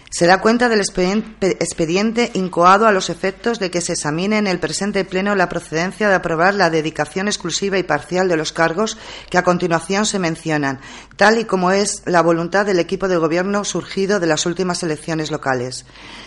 Se 0.09 0.27
da 0.27 0.41
cuenta 0.41 0.71
del 0.71 0.81
expediente 0.81 2.31
incoado 2.33 2.87
a 2.87 2.93
los 2.93 3.11
efectos 3.11 3.59
de 3.59 3.71
que 3.71 3.83
se 3.83 3.93
examine 3.93 4.39
en 4.39 4.47
el 4.47 4.59
presente 4.59 5.05
pleno 5.05 5.35
la 5.35 5.51
procedencia 5.51 6.09
de 6.09 6.15
aprobar 6.15 6.55
la 6.55 6.71
dedicación 6.71 7.29
exclusiva 7.29 7.77
y 7.77 7.83
parcial 7.83 8.27
de 8.27 8.39
los 8.39 8.53
cargos 8.53 8.97
que 9.29 9.37
a 9.37 9.45
continuación 9.45 10.07
se 10.07 10.19
mencionan, 10.19 10.81
tal 11.17 11.39
y 11.39 11.45
como 11.45 11.73
es 11.73 12.05
la 12.07 12.23
voluntad 12.23 12.65
del 12.65 12.79
equipo 12.79 13.07
de 13.07 13.19
gobierno 13.19 13.65
surgido 13.65 14.19
de 14.19 14.29
las 14.29 14.47
últimas 14.47 14.83
elecciones 14.83 15.31
locales. 15.31 15.85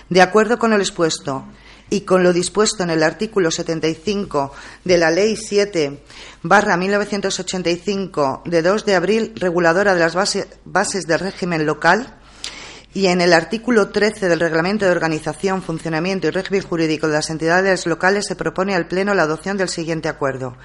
De 0.09 0.21
acuerdo 0.21 0.59
con 0.59 0.73
el 0.73 0.81
expuesto, 0.81 1.47
y 1.91 2.01
con 2.01 2.23
lo 2.23 2.33
dispuesto 2.33 2.83
en 2.83 2.89
el 2.89 3.03
artículo 3.03 3.51
75 3.51 4.53
de 4.85 4.97
la 4.97 5.11
Ley 5.11 5.35
7 5.35 6.01
barra 6.41 6.77
1985 6.77 8.43
de 8.45 8.61
2 8.61 8.85
de 8.85 8.95
abril 8.95 9.33
reguladora 9.35 9.93
de 9.93 9.99
las 9.99 10.15
bases 10.15 11.05
del 11.05 11.19
régimen 11.19 11.65
local 11.65 12.15
y 12.93 13.07
en 13.07 13.19
el 13.19 13.33
artículo 13.33 13.89
13 13.89 14.29
del 14.29 14.39
Reglamento 14.39 14.85
de 14.85 14.91
Organización, 14.91 15.61
Funcionamiento 15.61 16.27
y 16.27 16.31
Régimen 16.31 16.61
Jurídico 16.61 17.07
de 17.07 17.13
las 17.13 17.29
entidades 17.29 17.85
locales 17.85 18.25
se 18.25 18.37
propone 18.37 18.73
al 18.73 18.87
Pleno 18.87 19.13
la 19.13 19.23
adopción 19.23 19.57
del 19.57 19.69
siguiente 19.69 20.07
acuerdo. 20.07 20.55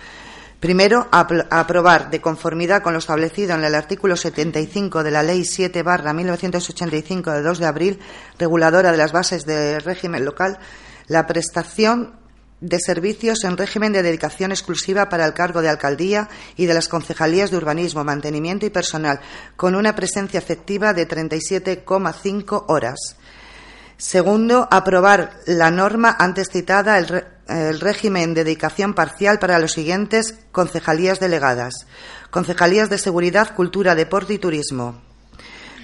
Primero, 0.61 1.09
aprobar, 1.11 2.11
de 2.11 2.21
conformidad 2.21 2.83
con 2.83 2.95
lo 2.95 3.00
establecido 3.00 3.54
en 3.54 3.64
el 3.64 3.75
artículo 3.75 4.16
75 4.16 5.02
de 5.02 5.11
la 5.11 5.23
Ley 5.23 5.45
7 5.45 5.83
barra 5.83 6.12
1985 6.12 7.33
de 7.33 7.42
2 7.42 7.59
de 7.59 7.66
abril, 7.66 7.99
reguladora 8.38 8.90
de 8.90 8.97
las 8.97 9.12
bases 9.12 9.45
del 9.45 9.83
régimen 9.83 10.25
local, 10.25 10.59
la 11.09 11.27
prestación 11.27 12.15
de 12.61 12.79
servicios 12.81 13.45
en 13.45 13.57
régimen 13.57 13.93
de 13.93 14.03
dedicación 14.03 14.51
exclusiva 14.51 15.09
para 15.09 15.27
el 15.27 15.35
cargo 15.35 15.61
de 15.61 15.69
alcaldía 15.69 16.29
y 16.57 16.67
de 16.67 16.75
las 16.75 16.89
concejalías 16.89 17.51
de 17.51 17.59
urbanismo, 17.59 18.03
mantenimiento 18.03 18.65
y 18.65 18.71
personal, 18.71 19.21
con 19.57 19.75
una 19.75 19.95
presencia 19.95 20.39
efectiva 20.39 20.95
de 20.95 21.07
37,5 21.07 22.65
horas. 22.69 23.17
Segundo, 23.99 24.69
aprobar 24.71 25.41
la 25.47 25.71
norma 25.71 26.17
antes 26.19 26.51
citada, 26.51 26.99
el, 26.99 27.81
régimen 27.81 28.35
de 28.35 28.43
dedicación 28.43 28.93
parcial 28.93 29.39
para 29.39 29.59
los 29.59 29.73
siguientes 29.73 30.35
concejalías 30.51 31.21
delegadas. 31.21 31.87
Concejalías 32.31 32.91
de 32.91 32.99
Seguridad, 32.99 33.55
Cultura, 33.55 33.95
Deporte 33.95 34.35
y 34.35 34.39
Turismo. 34.39 35.06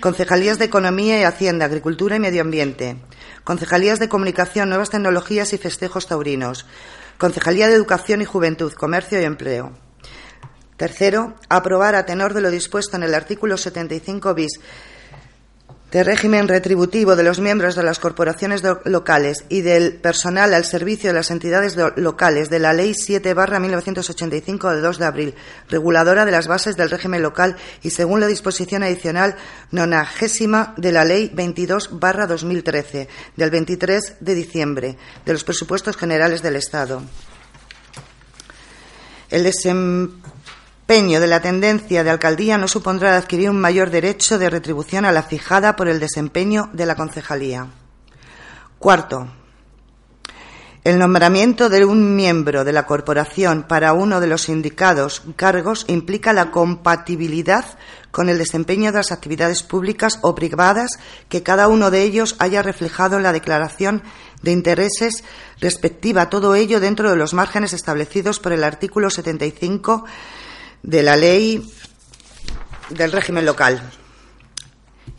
Concejalías 0.02 0.58
de 0.58 0.64
Economía 0.64 1.20
y 1.20 1.22
Hacienda, 1.22 1.66
Agricultura 1.66 2.16
y 2.16 2.18
Medio 2.18 2.42
Ambiente. 2.42 2.96
Concejalías 3.44 4.00
de 4.00 4.08
Comunicación, 4.08 4.68
Nuevas 4.68 4.90
Tecnologías 4.90 5.52
y 5.52 5.58
Festejos 5.58 6.08
Taurinos. 6.08 6.66
Concejalía 7.18 7.68
de 7.68 7.74
Educación 7.74 8.20
y 8.20 8.24
Juventud, 8.24 8.72
Comercio 8.72 9.20
y 9.20 9.24
Empleo. 9.24 9.70
Tercero, 10.76 11.36
aprobar 11.48 11.94
a 11.94 12.04
tenor 12.04 12.34
de 12.34 12.40
lo 12.40 12.50
dispuesto 12.50 12.96
en 12.96 13.04
el 13.04 13.14
artículo 13.14 13.56
75 13.56 14.34
bis 14.34 14.58
de 15.92 16.02
régimen 16.02 16.48
retributivo 16.48 17.16
de 17.16 17.22
los 17.22 17.38
miembros 17.38 17.76
de 17.76 17.82
las 17.82 17.98
corporaciones 17.98 18.62
locales 18.86 19.44
y 19.50 19.60
del 19.60 19.96
personal 19.96 20.54
al 20.54 20.64
servicio 20.64 21.10
de 21.10 21.14
las 21.14 21.30
entidades 21.30 21.76
locales 21.96 22.48
de 22.48 22.58
la 22.58 22.72
Ley 22.72 22.94
7 22.94 23.34
barra 23.34 23.60
1985 23.60 24.70
de 24.70 24.80
2 24.80 24.98
de 24.98 25.04
abril, 25.04 25.34
reguladora 25.68 26.24
de 26.24 26.32
las 26.32 26.48
bases 26.48 26.78
del 26.78 26.88
régimen 26.88 27.22
local 27.22 27.56
y 27.82 27.90
según 27.90 28.20
la 28.20 28.26
disposición 28.26 28.82
adicional 28.82 29.36
nonagésima 29.70 30.72
de 30.78 30.92
la 30.92 31.04
Ley 31.04 31.30
22 31.32 32.00
barra 32.00 32.26
2013 32.26 33.08
del 33.36 33.50
23 33.50 34.14
de 34.20 34.34
diciembre 34.34 34.96
de 35.26 35.32
los 35.34 35.44
presupuestos 35.44 35.98
generales 35.98 36.40
del 36.40 36.56
Estado. 36.56 37.02
El 39.28 39.44
desempeño 39.44 40.22
de 40.92 41.26
la 41.26 41.40
tendencia 41.40 42.04
de 42.04 42.10
alcaldía 42.10 42.58
no 42.58 42.68
supondrá 42.68 43.16
adquirir 43.16 43.48
un 43.48 43.58
mayor 43.58 43.88
derecho 43.88 44.38
de 44.38 44.50
retribución 44.50 45.06
a 45.06 45.10
la 45.12 45.22
fijada 45.22 45.74
por 45.74 45.88
el 45.88 45.98
desempeño 45.98 46.68
de 46.74 46.84
la 46.84 46.96
concejalía. 46.96 47.68
Cuarto, 48.78 49.26
el 50.84 50.98
nombramiento 50.98 51.70
de 51.70 51.86
un 51.86 52.14
miembro 52.14 52.62
de 52.64 52.74
la 52.74 52.84
corporación 52.84 53.62
para 53.62 53.94
uno 53.94 54.20
de 54.20 54.26
los 54.26 54.50
indicados 54.50 55.22
cargos 55.34 55.86
implica 55.88 56.34
la 56.34 56.50
compatibilidad 56.50 57.64
con 58.10 58.28
el 58.28 58.36
desempeño 58.36 58.92
de 58.92 58.98
las 58.98 59.12
actividades 59.12 59.62
públicas 59.62 60.18
o 60.20 60.34
privadas 60.34 60.98
que 61.30 61.42
cada 61.42 61.68
uno 61.68 61.90
de 61.90 62.02
ellos 62.02 62.36
haya 62.38 62.60
reflejado 62.60 63.16
en 63.16 63.22
la 63.22 63.32
declaración 63.32 64.02
de 64.42 64.52
intereses 64.52 65.24
respectiva, 65.58 66.28
todo 66.28 66.54
ello 66.54 66.80
dentro 66.80 67.08
de 67.08 67.16
los 67.16 67.32
márgenes 67.32 67.72
establecidos 67.72 68.40
por 68.40 68.52
el 68.52 68.62
artículo 68.62 69.08
75 69.08 70.04
de 70.82 71.02
la 71.02 71.16
ley 71.16 71.70
del 72.90 73.12
régimen 73.12 73.46
local 73.46 73.82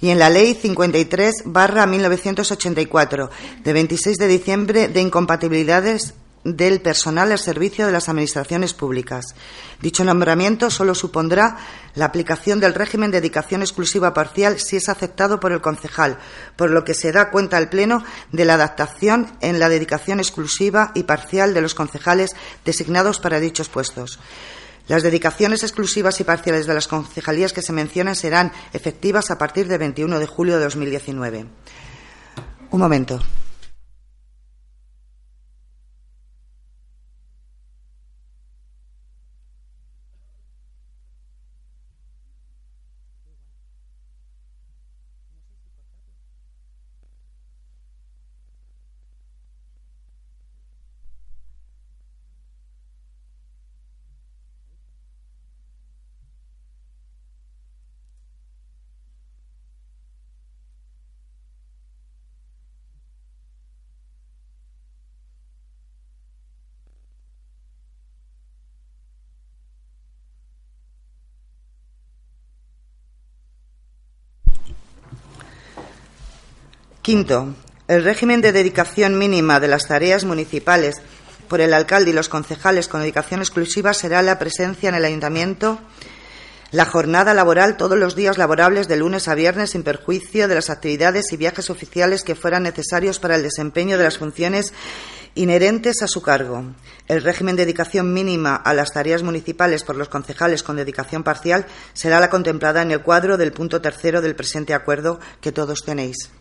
y 0.03 0.09
en 0.09 0.19
la 0.19 0.29
Ley 0.29 0.53
53 0.53 1.43
barra 1.45 1.85
1984 1.85 3.29
de 3.63 3.73
26 3.73 4.17
de 4.17 4.27
diciembre 4.27 4.87
de 4.89 4.99
incompatibilidades 4.99 6.13
del 6.43 6.81
personal 6.81 7.31
al 7.31 7.39
servicio 7.39 7.85
de 7.85 7.93
las 7.93 8.09
administraciones 8.09 8.73
públicas. 8.73 9.33
Dicho 9.81 10.03
nombramiento 10.03 10.69
solo 10.69 10.93
supondrá 10.93 11.57
la 11.95 12.03
aplicación 12.03 12.59
del 12.59 12.73
régimen 12.73 13.11
de 13.11 13.21
dedicación 13.21 13.61
exclusiva 13.61 14.13
parcial 14.13 14.59
si 14.59 14.75
es 14.75 14.89
aceptado 14.89 15.39
por 15.39 15.53
el 15.53 15.61
concejal, 15.61 16.17
por 16.57 16.69
lo 16.69 16.83
que 16.83 16.95
se 16.95 17.13
da 17.13 17.31
cuenta 17.31 17.55
al 17.55 17.69
Pleno 17.69 18.03
de 18.33 18.43
la 18.43 18.55
adaptación 18.55 19.31
en 19.39 19.57
la 19.57 19.69
dedicación 19.69 20.19
exclusiva 20.19 20.91
y 20.95 21.03
parcial 21.03 21.53
de 21.53 21.61
los 21.61 21.75
concejales 21.75 22.35
designados 22.65 23.21
para 23.21 23.39
dichos 23.39 23.69
puestos. 23.69 24.19
Las 24.87 25.03
dedicaciones 25.03 25.63
exclusivas 25.63 26.19
y 26.19 26.23
parciales 26.23 26.67
de 26.67 26.73
las 26.73 26.87
concejalías 26.87 27.53
que 27.53 27.61
se 27.61 27.71
mencionan 27.71 28.15
serán 28.15 28.51
efectivas 28.73 29.31
a 29.31 29.37
partir 29.37 29.67
del 29.67 29.79
21 29.79 30.19
de 30.19 30.27
julio 30.27 30.57
de 30.57 30.63
2019. 30.63 31.45
Un 32.71 32.79
momento. 32.79 33.21
Quinto, 77.03 77.53
el 77.89 78.01
régimen 78.01 78.39
de 78.39 78.53
dedicación 78.53 79.17
mínima 79.17 79.59
de 79.59 79.67
las 79.67 79.89
tareas 79.89 80.23
municipales 80.23 81.01
por 81.49 81.59
el 81.59 81.73
alcalde 81.73 82.11
y 82.11 82.13
los 82.13 82.29
concejales 82.29 82.87
con 82.87 83.01
dedicación 83.01 83.41
exclusiva 83.41 83.93
será 83.93 84.21
la 84.21 84.39
presencia 84.39 84.87
en 84.87 84.95
el 84.95 85.03
ayuntamiento 85.03 85.79
la 86.71 86.85
jornada 86.85 87.33
laboral 87.33 87.75
todos 87.75 87.97
los 87.99 88.15
días 88.15 88.37
laborables 88.37 88.87
de 88.87 88.95
lunes 88.95 89.27
a 89.27 89.35
viernes 89.35 89.71
sin 89.71 89.83
perjuicio 89.83 90.47
de 90.47 90.55
las 90.55 90.69
actividades 90.69 91.31
y 91.33 91.37
viajes 91.37 91.69
oficiales 91.69 92.23
que 92.23 92.35
fueran 92.35 92.63
necesarios 92.63 93.19
para 93.19 93.35
el 93.35 93.43
desempeño 93.43 93.97
de 93.97 94.05
las 94.05 94.17
funciones 94.17 94.73
inherentes 95.35 96.01
a 96.01 96.07
su 96.07 96.21
cargo. 96.21 96.63
El 97.09 97.21
régimen 97.21 97.57
de 97.57 97.65
dedicación 97.65 98.13
mínima 98.13 98.55
a 98.55 98.73
las 98.73 98.93
tareas 98.93 99.23
municipales 99.23 99.83
por 99.83 99.97
los 99.97 100.07
concejales 100.07 100.63
con 100.63 100.77
dedicación 100.77 101.21
parcial 101.21 101.67
será 101.91 102.21
la 102.21 102.29
contemplada 102.29 102.81
en 102.81 102.91
el 102.91 103.01
cuadro 103.01 103.35
del 103.35 103.51
punto 103.51 103.81
tercero 103.81 104.21
del 104.21 104.35
presente 104.35 104.73
acuerdo 104.73 105.19
que 105.41 105.51
todos 105.51 105.81
tenéis. 105.85 106.31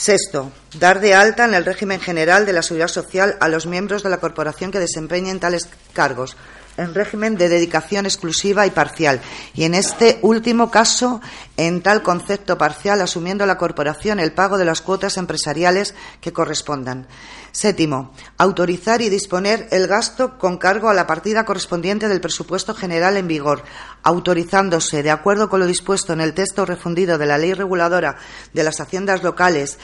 Sexto, 0.00 0.50
dar 0.78 0.98
de 1.00 1.12
alta 1.12 1.44
en 1.44 1.52
el 1.52 1.66
régimen 1.66 2.00
general 2.00 2.46
de 2.46 2.54
la 2.54 2.62
seguridad 2.62 2.88
social 2.88 3.36
a 3.38 3.48
los 3.48 3.66
miembros 3.66 4.02
de 4.02 4.08
la 4.08 4.16
corporación 4.16 4.70
que 4.70 4.78
desempeñen 4.78 5.40
tales 5.40 5.68
cargos, 5.92 6.38
en 6.76 6.94
régimen 6.94 7.36
de 7.36 7.48
dedicación 7.48 8.06
exclusiva 8.06 8.66
y 8.66 8.70
parcial, 8.70 9.20
y 9.54 9.64
en 9.64 9.74
este 9.74 10.18
último 10.22 10.70
caso, 10.70 11.20
en 11.56 11.82
tal 11.82 12.02
concepto 12.02 12.56
parcial, 12.56 13.00
asumiendo 13.00 13.46
la 13.46 13.58
corporación 13.58 14.20
el 14.20 14.32
pago 14.32 14.58
de 14.58 14.64
las 14.64 14.80
cuotas 14.80 15.16
empresariales 15.16 15.94
que 16.20 16.32
correspondan. 16.32 17.06
Séptimo, 17.52 18.12
autorizar 18.38 19.02
y 19.02 19.08
disponer 19.08 19.66
el 19.72 19.88
gasto 19.88 20.38
con 20.38 20.56
cargo 20.56 20.88
a 20.88 20.94
la 20.94 21.06
partida 21.06 21.44
correspondiente 21.44 22.08
del 22.08 22.20
presupuesto 22.20 22.74
general 22.74 23.16
en 23.16 23.26
vigor, 23.26 23.64
autorizándose, 24.02 25.02
de 25.02 25.10
acuerdo 25.10 25.48
con 25.48 25.58
lo 25.60 25.66
dispuesto 25.66 26.12
en 26.12 26.20
el 26.20 26.32
texto 26.32 26.64
refundido 26.64 27.18
de 27.18 27.26
la 27.26 27.38
Ley 27.38 27.54
Reguladora 27.54 28.16
de 28.52 28.62
las 28.62 28.80
Haciendas 28.80 29.24
Locales 29.24 29.78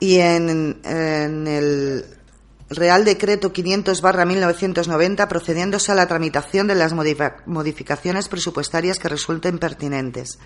y 0.00 0.18
en, 0.20 0.80
en 0.84 1.46
el 1.46 2.19
Real 2.70 3.04
Decreto 3.04 3.52
500 3.52 4.00
barra 4.00 4.24
1990 4.24 5.26
procediéndose 5.28 5.90
a 5.90 5.96
la 5.96 6.06
tramitación 6.06 6.68
de 6.68 6.76
las 6.76 6.92
modificaciones 6.94 8.28
presupuestarias 8.28 9.00
que 9.00 9.08
resulten 9.08 9.58
pertinentes. 9.58 10.38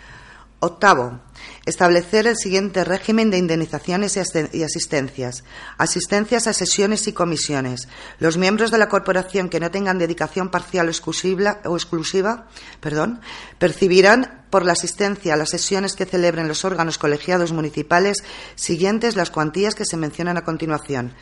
Octavo, 0.60 1.20
establecer 1.66 2.26
el 2.26 2.38
siguiente 2.38 2.84
régimen 2.84 3.30
de 3.30 3.36
indemnizaciones 3.36 4.16
y 4.54 4.62
asistencias. 4.62 5.44
Asistencias 5.76 6.46
a 6.46 6.54
sesiones 6.54 7.06
y 7.06 7.12
comisiones. 7.12 7.88
Los 8.18 8.38
miembros 8.38 8.70
de 8.70 8.78
la 8.78 8.88
corporación 8.88 9.50
que 9.50 9.60
no 9.60 9.70
tengan 9.70 9.98
dedicación 9.98 10.48
parcial 10.48 10.86
o 10.86 10.90
exclusiva, 10.90 11.60
o 11.66 11.76
exclusiva 11.76 12.48
perdón, 12.80 13.20
percibirán 13.58 14.44
por 14.48 14.64
la 14.64 14.72
asistencia 14.72 15.34
a 15.34 15.36
las 15.36 15.50
sesiones 15.50 15.96
que 15.96 16.06
celebren 16.06 16.48
los 16.48 16.64
órganos 16.64 16.96
colegiados 16.96 17.52
municipales 17.52 18.18
siguientes 18.54 19.16
las 19.16 19.30
cuantías 19.30 19.74
que 19.74 19.84
se 19.84 19.98
mencionan 19.98 20.38
a 20.38 20.44
continuación. 20.44 21.12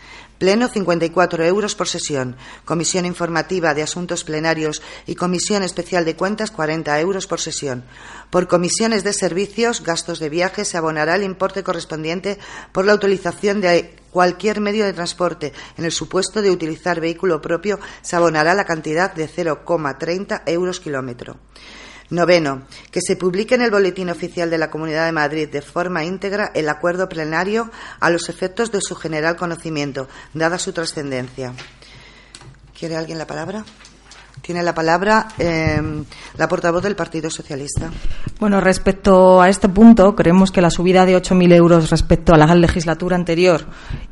Pleno 0.42 0.66
54 0.66 1.44
euros 1.44 1.76
por 1.76 1.86
sesión. 1.86 2.34
Comisión 2.64 3.06
informativa 3.06 3.74
de 3.74 3.84
asuntos 3.84 4.24
plenarios 4.24 4.82
y 5.06 5.14
Comisión 5.14 5.62
especial 5.62 6.04
de 6.04 6.16
cuentas 6.16 6.50
40 6.50 6.98
euros 6.98 7.28
por 7.28 7.38
sesión. 7.38 7.84
Por 8.28 8.48
comisiones 8.48 9.04
de 9.04 9.12
servicios, 9.12 9.84
gastos 9.84 10.18
de 10.18 10.30
viaje, 10.30 10.64
se 10.64 10.76
abonará 10.76 11.14
el 11.14 11.22
importe 11.22 11.62
correspondiente 11.62 12.40
por 12.72 12.84
la 12.84 12.94
utilización 12.94 13.60
de 13.60 13.94
cualquier 14.10 14.60
medio 14.60 14.84
de 14.84 14.92
transporte. 14.92 15.52
En 15.78 15.84
el 15.84 15.92
supuesto 15.92 16.42
de 16.42 16.50
utilizar 16.50 17.00
vehículo 17.00 17.40
propio, 17.40 17.78
se 18.00 18.16
abonará 18.16 18.52
la 18.54 18.64
cantidad 18.64 19.14
de 19.14 19.28
0,30 19.28 20.42
euros 20.46 20.80
kilómetro. 20.80 21.36
Noveno, 22.12 22.62
que 22.90 23.00
se 23.00 23.16
publique 23.16 23.54
en 23.54 23.62
el 23.62 23.70
Boletín 23.70 24.10
Oficial 24.10 24.50
de 24.50 24.58
la 24.58 24.70
Comunidad 24.70 25.06
de 25.06 25.12
Madrid 25.12 25.48
de 25.48 25.62
forma 25.62 26.04
íntegra 26.04 26.52
el 26.54 26.68
acuerdo 26.68 27.08
plenario 27.08 27.70
a 28.00 28.10
los 28.10 28.28
efectos 28.28 28.70
de 28.70 28.82
su 28.82 28.94
general 28.94 29.36
conocimiento, 29.36 30.08
dada 30.34 30.58
su 30.58 30.74
trascendencia. 30.74 31.54
¿Quiere 32.78 32.96
alguien 32.96 33.16
la 33.16 33.26
palabra? 33.26 33.64
Tiene 34.40 34.62
la 34.62 34.74
palabra 34.74 35.28
eh, 35.38 35.80
la 36.36 36.48
portavoz 36.48 36.82
del 36.82 36.96
Partido 36.96 37.30
Socialista. 37.30 37.90
Bueno, 38.40 38.60
respecto 38.60 39.40
a 39.40 39.48
este 39.48 39.68
punto, 39.68 40.16
creemos 40.16 40.50
que 40.50 40.60
la 40.60 40.70
subida 40.70 41.06
de 41.06 41.16
8.000 41.16 41.54
euros 41.54 41.90
respecto 41.90 42.34
a 42.34 42.38
la 42.38 42.52
legislatura 42.54 43.14
anterior 43.14 43.66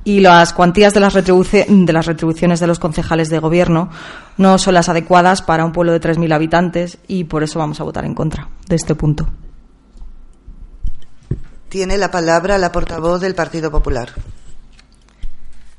y 0.04 0.20
las 0.20 0.52
cuantías 0.52 0.94
de 0.94 1.00
las, 1.00 1.14
de 1.14 1.92
las 1.92 2.06
retribuciones 2.06 2.61
de 2.61 2.66
los 2.66 2.78
concejales 2.78 3.28
de 3.28 3.38
gobierno 3.38 3.90
no 4.37 4.59
son 4.59 4.74
las 4.74 4.88
adecuadas 4.88 5.42
para 5.42 5.64
un 5.64 5.72
pueblo 5.72 5.92
de 5.92 6.00
3.000 6.00 6.33
habitantes 6.33 6.98
y 7.09 7.24
por 7.24 7.42
eso 7.42 7.59
vamos 7.59 7.80
a 7.80 7.85
votar 7.85 8.04
en 8.04 8.14
contra 8.14 8.48
de 8.68 8.76
este 8.76 8.94
punto. 8.94 9.28
Tiene 11.68 11.98
la 11.98 12.11
palabra 12.11 12.59
la 12.59 12.72
portavoz 12.72 13.20
del 13.20 13.35
Partido 13.35 13.70
Popular. 13.70 14.11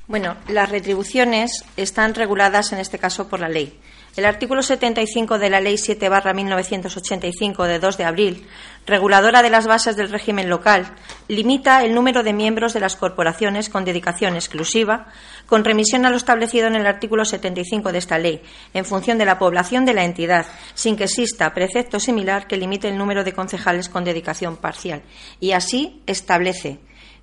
Bueno, 0.08 0.36
las 0.49 0.69
retribuciones 0.69 1.63
están 1.77 2.15
reguladas 2.15 2.73
en 2.73 2.80
este 2.80 2.99
caso 2.99 3.30
por 3.30 3.39
la 3.39 3.47
ley. 3.47 3.80
El 4.17 4.26
artículo 4.26 4.62
75 4.62 5.39
de 5.39 5.50
la 5.50 5.62
Ley 5.62 5.78
7 5.78 6.10
1985 6.34 7.63
de 7.63 7.80
2 7.80 7.97
de 7.97 8.04
abril, 8.04 8.45
reguladora 8.86 9.41
de 9.41 9.50
las 9.50 9.67
bases 9.67 9.95
del 9.95 10.10
régimen 10.10 10.50
local, 10.50 10.95
limita 11.30 11.82
el 11.86 11.95
número 11.95 12.21
de 12.21 12.34
miembros 12.34 12.74
de 12.74 12.82
las 12.82 12.97
corporaciones 12.97 13.69
con 13.69 13.86
dedicación 13.86 14.36
exclusiva, 14.36 15.08
con 15.45 15.63
remisión 15.63 16.06
a 16.06 16.10
lo 16.10 16.17
establecido 16.17 16.67
en 16.67 16.76
el 16.76 16.88
artículo 16.88 17.24
75 17.24 17.93
de 17.93 18.00
esta 18.00 18.17
ley, 18.17 18.41
en 18.74 18.84
función 18.84 19.17
de 19.17 19.26
la 19.26 19.39
población 19.39 19.86
de 19.86 19.93
la 19.93 20.04
entidad, 20.04 20.45
sin 20.74 20.97
que 20.97 21.06
exista 21.06 21.54
precepto 21.54 21.97
similar 21.97 22.47
que 22.47 22.58
limite 22.58 22.89
el 22.89 22.97
número 22.97 23.24
de 23.24 23.32
concejales 23.32 23.88
con 23.88 24.04
dedicación 24.04 24.58
parcial. 24.58 25.04
Y 25.39 25.54
así 25.54 26.02
establece 26.06 26.80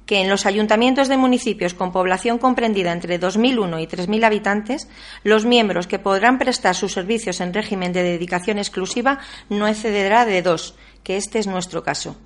que 0.09 0.23
en 0.23 0.31
los 0.31 0.47
ayuntamientos 0.47 1.09
de 1.09 1.19
municipios 1.19 1.75
con 1.75 1.93
población 1.93 2.39
comprendida 2.39 2.93
entre 2.93 3.21
2.001 3.21 3.83
y 3.83 3.87
3.000 3.87 4.25
habitantes, 4.25 4.89
los 5.23 5.45
miembros 5.45 5.87
que 5.87 5.99
podrán 5.99 6.39
prestar 6.39 6.75
sus 6.75 6.95
servicios 6.95 7.43
en 7.43 7.53
régimen 7.53 7.93
de 7.93 8.03
dedicación 8.03 8.57
exclusiva 8.57 9.19
no 9.51 9.69
excederá 9.69 10.25
de 10.25 10.41
dos, 10.41 10.75
que 11.05 11.19
este 11.19 11.39
es 11.39 11.47
nuestro 11.47 11.83
caso. 11.83 12.17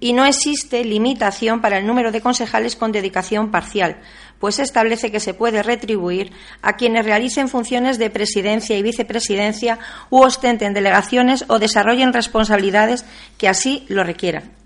Y 0.00 0.14
no 0.14 0.24
existe 0.24 0.84
limitación 0.84 1.60
para 1.60 1.78
el 1.78 1.86
número 1.86 2.10
de 2.10 2.20
concejales 2.20 2.74
con 2.74 2.90
dedicación 2.90 3.52
parcial, 3.52 4.00
pues 4.40 4.58
establece 4.58 5.12
que 5.12 5.20
se 5.20 5.32
puede 5.32 5.62
retribuir 5.62 6.32
a 6.60 6.72
quienes 6.72 7.04
realicen 7.04 7.48
funciones 7.48 7.98
de 7.98 8.10
presidencia 8.10 8.76
y 8.76 8.82
vicepresidencia 8.82 9.78
u 10.10 10.22
ostenten 10.22 10.74
delegaciones 10.74 11.44
o 11.46 11.60
desarrollen 11.60 12.12
responsabilidades 12.12 13.04
que 13.38 13.46
así 13.46 13.86
lo 13.88 14.02
requieran. 14.02 14.58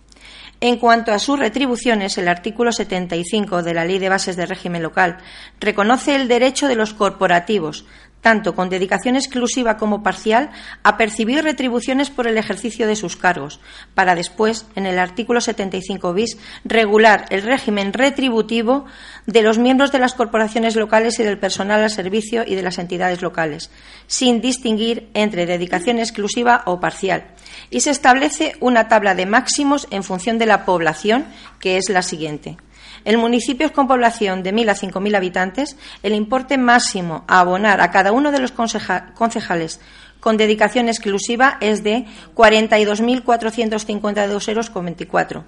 En 0.64 0.76
cuanto 0.76 1.10
a 1.10 1.18
sus 1.18 1.40
retribuciones, 1.40 2.16
el 2.18 2.28
artículo 2.28 2.70
75 2.70 3.64
de 3.64 3.74
la 3.74 3.84
Ley 3.84 3.98
de 3.98 4.08
Bases 4.08 4.36
de 4.36 4.46
Régimen 4.46 4.80
Local 4.80 5.18
reconoce 5.58 6.14
el 6.14 6.28
derecho 6.28 6.68
de 6.68 6.76
los 6.76 6.94
corporativos, 6.94 7.84
tanto 8.22 8.54
con 8.54 8.70
dedicación 8.70 9.16
exclusiva 9.16 9.76
como 9.76 10.02
parcial, 10.02 10.50
a 10.82 10.96
percibir 10.96 11.44
retribuciones 11.44 12.08
por 12.08 12.26
el 12.26 12.38
ejercicio 12.38 12.86
de 12.86 12.96
sus 12.96 13.16
cargos, 13.16 13.60
para 13.94 14.14
después, 14.14 14.64
en 14.74 14.86
el 14.86 14.98
artículo 14.98 15.42
75 15.42 16.14
bis, 16.14 16.38
regular 16.64 17.26
el 17.28 17.42
régimen 17.42 17.92
retributivo 17.92 18.86
de 19.26 19.42
los 19.42 19.58
miembros 19.58 19.92
de 19.92 19.98
las 19.98 20.14
corporaciones 20.14 20.76
locales 20.76 21.18
y 21.18 21.24
del 21.24 21.38
personal 21.38 21.82
al 21.82 21.90
servicio 21.90 22.44
y 22.46 22.54
de 22.54 22.62
las 22.62 22.78
entidades 22.78 23.20
locales, 23.20 23.70
sin 24.06 24.40
distinguir 24.40 25.10
entre 25.12 25.44
dedicación 25.44 25.98
exclusiva 25.98 26.62
o 26.64 26.80
parcial 26.80 27.24
y 27.70 27.80
se 27.80 27.90
establece 27.90 28.54
una 28.60 28.88
tabla 28.88 29.14
de 29.14 29.26
máximos 29.26 29.88
en 29.90 30.04
función 30.04 30.38
de 30.38 30.46
la 30.46 30.64
población, 30.64 31.24
que 31.58 31.76
es 31.76 31.88
la 31.88 32.02
siguiente. 32.02 32.56
En 33.04 33.18
municipios 33.18 33.72
con 33.72 33.88
población 33.88 34.42
de 34.42 34.54
1.000 34.54 34.70
a 34.70 34.74
5.000 34.74 35.16
habitantes, 35.16 35.76
el 36.02 36.14
importe 36.14 36.58
máximo 36.58 37.24
a 37.26 37.40
abonar 37.40 37.80
a 37.80 37.90
cada 37.90 38.12
uno 38.12 38.30
de 38.30 38.38
los 38.38 38.52
concejales 38.52 39.80
con 40.22 40.36
dedicación 40.36 40.88
exclusiva 40.88 41.58
es 41.60 41.82
de 41.82 42.06
42.452 42.36 44.48
euros 44.48 44.70
con 44.70 44.84
24, 44.84 45.42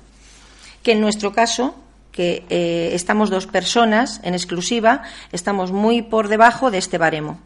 que 0.83 0.93
en 0.93 1.01
nuestro 1.01 1.33
caso, 1.33 1.77
que 2.11 2.45
eh, 2.51 2.90
estamos 2.93 3.31
dos 3.31 3.47
personas 3.47 4.21
en 4.25 4.35
exclusiva, 4.35 5.03
estamos 5.31 5.71
muy 5.71 6.03
por 6.03 6.27
debajo 6.27 6.73
de 6.73 6.79
este 6.79 6.99
baremo. 6.99 7.38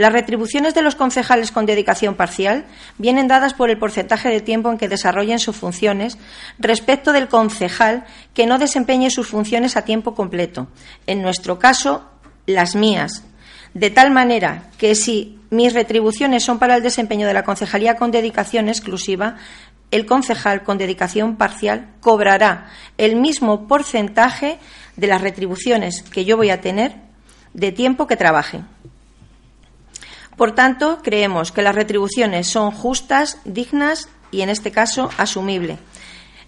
Las 0.00 0.14
retribuciones 0.14 0.72
de 0.72 0.80
los 0.80 0.94
concejales 0.94 1.52
con 1.52 1.66
dedicación 1.66 2.14
parcial 2.14 2.64
vienen 2.96 3.28
dadas 3.28 3.52
por 3.52 3.68
el 3.68 3.76
porcentaje 3.76 4.30
de 4.30 4.40
tiempo 4.40 4.70
en 4.70 4.78
que 4.78 4.88
desarrollen 4.88 5.38
sus 5.38 5.56
funciones 5.56 6.16
respecto 6.58 7.12
del 7.12 7.28
concejal 7.28 8.06
que 8.32 8.46
no 8.46 8.56
desempeñe 8.56 9.10
sus 9.10 9.28
funciones 9.28 9.76
a 9.76 9.84
tiempo 9.84 10.14
completo. 10.14 10.68
En 11.06 11.20
nuestro 11.20 11.58
caso, 11.58 12.08
las 12.46 12.76
mías. 12.76 13.24
De 13.74 13.90
tal 13.90 14.10
manera 14.10 14.70
que 14.78 14.94
si 14.94 15.38
mis 15.50 15.74
retribuciones 15.74 16.44
son 16.44 16.58
para 16.58 16.76
el 16.76 16.82
desempeño 16.82 17.26
de 17.26 17.34
la 17.34 17.44
concejalía 17.44 17.96
con 17.96 18.10
dedicación 18.10 18.70
exclusiva, 18.70 19.36
el 19.90 20.06
concejal 20.06 20.62
con 20.62 20.78
dedicación 20.78 21.36
parcial 21.36 21.90
cobrará 22.00 22.70
el 22.96 23.16
mismo 23.16 23.68
porcentaje 23.68 24.60
de 24.96 25.06
las 25.08 25.20
retribuciones 25.20 26.02
que 26.04 26.24
yo 26.24 26.38
voy 26.38 26.48
a 26.48 26.62
tener 26.62 26.94
de 27.52 27.70
tiempo 27.70 28.06
que 28.06 28.16
trabaje. 28.16 28.62
Por 30.40 30.54
tanto, 30.54 31.00
creemos 31.02 31.52
que 31.52 31.60
las 31.60 31.74
retribuciones 31.74 32.46
son 32.46 32.70
justas, 32.70 33.36
dignas 33.44 34.08
y, 34.30 34.40
en 34.40 34.48
este 34.48 34.72
caso, 34.72 35.10
asumible. 35.18 35.76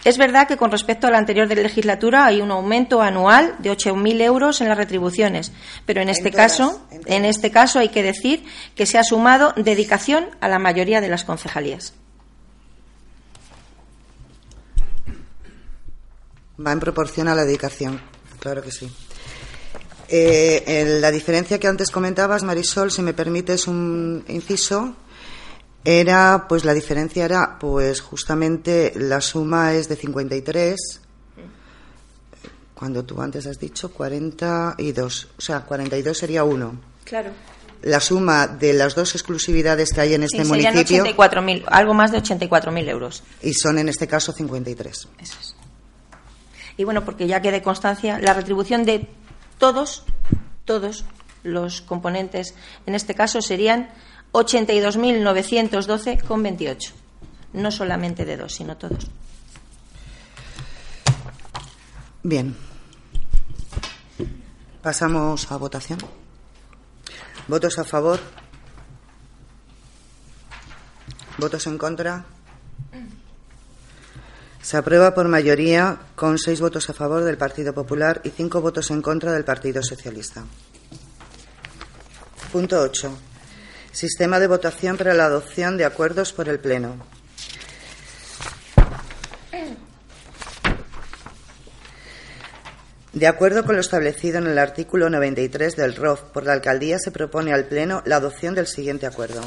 Es 0.02 0.16
verdad 0.16 0.48
que 0.48 0.57
con 0.57 0.70
respecto 0.70 1.07
a 1.07 1.11
la 1.11 1.18
anterior 1.18 1.46
legislatura 1.46 2.24
hay 2.24 2.40
un 2.40 2.50
aumento 2.50 3.02
anual 3.02 3.55
de 3.59 3.70
8.000 3.70 4.22
euros 4.22 4.62
en 4.62 4.70
las 4.70 4.78
retribuciones, 4.78 5.52
pero 5.85 6.00
en 6.00 6.09
este 6.09 6.31
caso, 6.31 6.81
en 7.05 7.26
este 7.26 7.50
caso 7.50 7.81
hay 7.81 7.90
que 7.90 8.02
decir 8.02 8.42
que 8.74 8.87
se 8.87 8.96
ha 8.96 9.05
sumado 9.05 9.52
dedicación 9.57 10.24
a 10.40 10.48
la 10.48 10.59
mayoría 10.59 11.02
de 11.02 11.11
las 11.11 11.24
concejalías. 11.24 11.92
Va 16.66 16.72
en 16.72 16.81
proporción 16.81 17.28
a 17.28 17.35
la 17.35 17.44
dedicación, 17.44 18.00
claro 18.40 18.62
que 18.62 18.70
sí. 18.70 18.90
Eh, 20.14 20.98
la 21.01 21.11
diferencia 21.11 21.59
que 21.59 21.66
antes 21.66 21.90
comentabas, 21.90 22.42
Marisol, 22.42 22.90
si 22.90 23.01
me 23.01 23.14
permites 23.14 23.66
un 23.66 24.22
inciso, 24.29 24.94
era, 25.83 26.44
pues 26.51 26.66
la 26.66 26.75
diferencia 26.75 27.25
era, 27.25 27.59
pues 27.59 28.03
justamente 28.03 28.92
la 28.94 29.22
suma 29.22 29.72
es 29.72 29.88
de 29.88 29.96
53, 29.96 31.01
cuando 32.75 33.05
tú 33.05 33.22
antes 33.22 33.46
has 33.46 33.59
dicho 33.59 33.90
42, 33.90 35.29
o 35.38 35.40
sea, 35.40 35.61
42 35.61 36.18
sería 36.18 36.44
uno. 36.44 36.79
Claro. 37.05 37.31
La 37.81 37.98
suma 37.98 38.46
de 38.46 38.75
las 38.75 38.94
dos 38.94 39.14
exclusividades 39.14 39.94
que 39.94 40.03
hay 40.03 40.12
en 40.12 40.25
este 40.25 40.44
sí, 40.44 40.51
municipio. 40.51 41.05
84.000, 41.05 41.64
algo 41.68 41.94
más 41.94 42.12
de 42.12 42.18
84.000 42.18 42.88
euros. 42.90 43.22
Y 43.40 43.55
son 43.55 43.79
en 43.79 43.88
este 43.88 44.07
caso 44.07 44.33
53. 44.33 44.94
Eso 44.94 45.09
es. 45.40 45.57
Y 46.77 46.85
bueno, 46.85 47.03
porque 47.03 47.27
ya 47.27 47.40
quede 47.40 47.62
constancia, 47.62 48.18
la 48.18 48.35
retribución 48.35 48.85
de 48.85 49.09
todos, 49.62 50.03
todos 50.64 51.05
los 51.44 51.83
componentes, 51.83 52.57
en 52.85 52.96
este 52.96 53.14
caso 53.14 53.40
serían 53.40 53.90
82.912,28. 54.33 56.90
No 57.53 57.70
solamente 57.70 58.25
de 58.25 58.38
dos, 58.38 58.55
sino 58.55 58.77
todos. 58.77 59.07
Bien. 62.25 62.57
Pasamos 64.83 65.53
a 65.53 65.57
votación. 65.59 66.01
¿Votos 67.46 67.79
a 67.79 67.85
favor? 67.85 68.18
¿Votos 71.38 71.68
en 71.68 71.79
contra? 71.79 72.25
Se 74.62 74.77
aprueba 74.77 75.12
por 75.12 75.27
mayoría 75.27 75.98
con 76.14 76.38
seis 76.38 76.61
votos 76.61 76.88
a 76.88 76.92
favor 76.92 77.25
del 77.25 77.37
Partido 77.37 77.75
Popular 77.75 78.20
y 78.22 78.31
cinco 78.31 78.61
votos 78.61 78.92
en 78.92 79.03
contra 79.03 79.33
del 79.33 79.44
Partido 79.44 79.83
Socialista. 79.83 80.44
Punto 82.53 82.81
8. 82.81 83.18
Sistema 83.90 84.38
de 84.38 84.46
votación 84.46 84.96
para 84.96 85.14
la 85.14 85.25
adopción 85.27 85.77
de 85.77 85.85
acuerdos 85.85 86.33
por 86.33 86.48
el 86.48 86.61
Pleno. 86.61 86.94
De 93.12 93.27
acuerdo 93.27 93.64
con 93.64 93.75
lo 93.75 93.81
establecido 93.81 94.38
en 94.38 94.46
el 94.46 94.59
artículo 94.59 95.11
93 95.11 95.77
del 95.77 95.96
ROF, 95.96 96.22
por 96.33 96.46
la 96.46 96.53
Alcaldía 96.53 96.98
se 96.98 97.11
propone 97.11 97.53
al 97.53 97.64
Pleno 97.64 98.03
la 98.07 98.16
adopción 98.16 98.55
del 98.55 98.68
siguiente 98.68 99.07
acuerdo. 99.07 99.42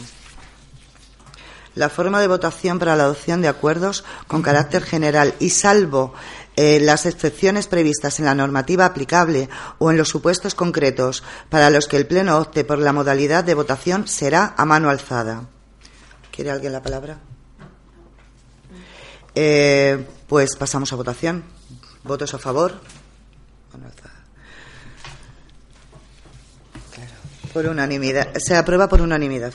La 1.75 1.89
forma 1.89 2.21
de 2.21 2.27
votación 2.27 2.79
para 2.79 2.95
la 2.95 3.03
adopción 3.03 3.41
de 3.41 3.49
acuerdos 3.49 4.05
con 4.27 4.41
carácter 4.41 4.81
general 4.81 5.35
y 5.39 5.49
salvo 5.49 6.13
eh, 6.55 6.79
las 6.79 7.05
excepciones 7.05 7.67
previstas 7.67 8.19
en 8.19 8.25
la 8.25 8.33
normativa 8.33 8.85
aplicable 8.85 9.49
o 9.77 9.91
en 9.91 9.97
los 9.97 10.07
supuestos 10.07 10.55
concretos 10.55 11.21
para 11.49 11.69
los 11.69 11.89
que 11.89 11.97
el 11.97 12.07
Pleno 12.07 12.37
opte 12.37 12.63
por 12.63 12.79
la 12.79 12.93
modalidad 12.93 13.43
de 13.43 13.55
votación 13.55 14.07
será 14.07 14.53
a 14.55 14.63
mano 14.63 14.89
alzada. 14.89 15.49
¿Quiere 16.31 16.51
alguien 16.51 16.71
la 16.71 16.81
palabra? 16.81 17.17
Eh, 19.35 20.05
pues 20.27 20.55
pasamos 20.55 20.93
a 20.93 20.95
votación. 20.95 21.43
¿Votos 22.03 22.33
a 22.33 22.37
favor? 22.37 22.79
Por 27.53 27.65
unanimidad. 27.67 28.33
Se 28.37 28.55
aprueba 28.55 28.87
por 28.87 29.01
unanimidad. 29.01 29.53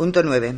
Punto 0.00 0.22
9. 0.22 0.56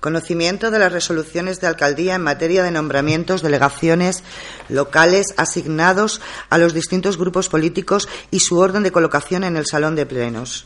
Conocimiento 0.00 0.70
de 0.70 0.78
las 0.78 0.90
resoluciones 0.90 1.60
de 1.60 1.66
alcaldía 1.66 2.14
en 2.14 2.22
materia 2.22 2.62
de 2.62 2.70
nombramientos, 2.70 3.42
delegaciones 3.42 4.24
locales 4.70 5.34
asignados 5.36 6.22
a 6.48 6.56
los 6.56 6.72
distintos 6.72 7.18
grupos 7.18 7.50
políticos 7.50 8.08
y 8.30 8.40
su 8.40 8.56
orden 8.56 8.82
de 8.82 8.92
colocación 8.92 9.44
en 9.44 9.58
el 9.58 9.66
salón 9.66 9.94
de 9.94 10.06
plenos. 10.06 10.64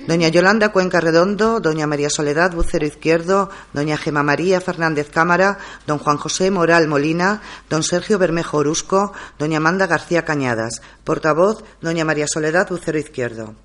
Doña 0.08 0.30
Yolanda 0.30 0.72
Cuenca 0.72 1.00
Redondo, 1.02 1.60
Doña 1.60 1.86
María 1.86 2.10
Soledad 2.10 2.54
Bucero 2.54 2.86
Izquierdo, 2.86 3.50
Doña 3.74 3.98
Gema 3.98 4.24
María 4.24 4.62
Fernández 4.62 5.10
Cámara, 5.10 5.60
Don 5.86 6.00
Juan 6.00 6.18
José 6.18 6.50
Moral 6.50 6.88
Molina, 6.88 7.42
Don 7.70 7.84
Sergio 7.84 8.18
Bermejo 8.18 8.58
Orusco, 8.58 9.14
Doña 9.38 9.58
Amanda 9.58 9.88
García 9.88 10.26
Cañadas. 10.26 10.82
Portavoz, 11.04 11.64
Doña 11.82 12.06
María 12.06 12.28
Soledad 12.28 12.70
Bucero 12.70 12.98
Izquierdo. 12.98 13.56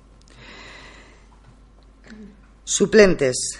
Suplentes. 2.63 3.59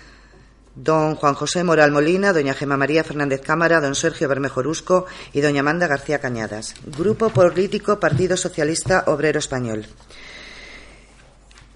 Don 0.75 1.15
Juan 1.15 1.35
José 1.35 1.63
Moral 1.63 1.91
Molina, 1.91 2.33
doña 2.33 2.53
Gema 2.53 2.75
María 2.75 3.05
Fernández 3.05 3.39
Cámara, 3.39 3.79
don 3.79 3.95
Sergio 3.95 4.27
Bermejo 4.27 4.61
Rusco 4.61 5.05
y 5.31 5.39
doña 5.39 5.61
Amanda 5.61 5.87
García 5.87 6.19
Cañadas. 6.19 6.75
Grupo 6.97 7.29
Político 7.29 7.97
Partido 7.97 8.35
Socialista 8.35 9.05
Obrero 9.07 9.39
Español. 9.39 9.87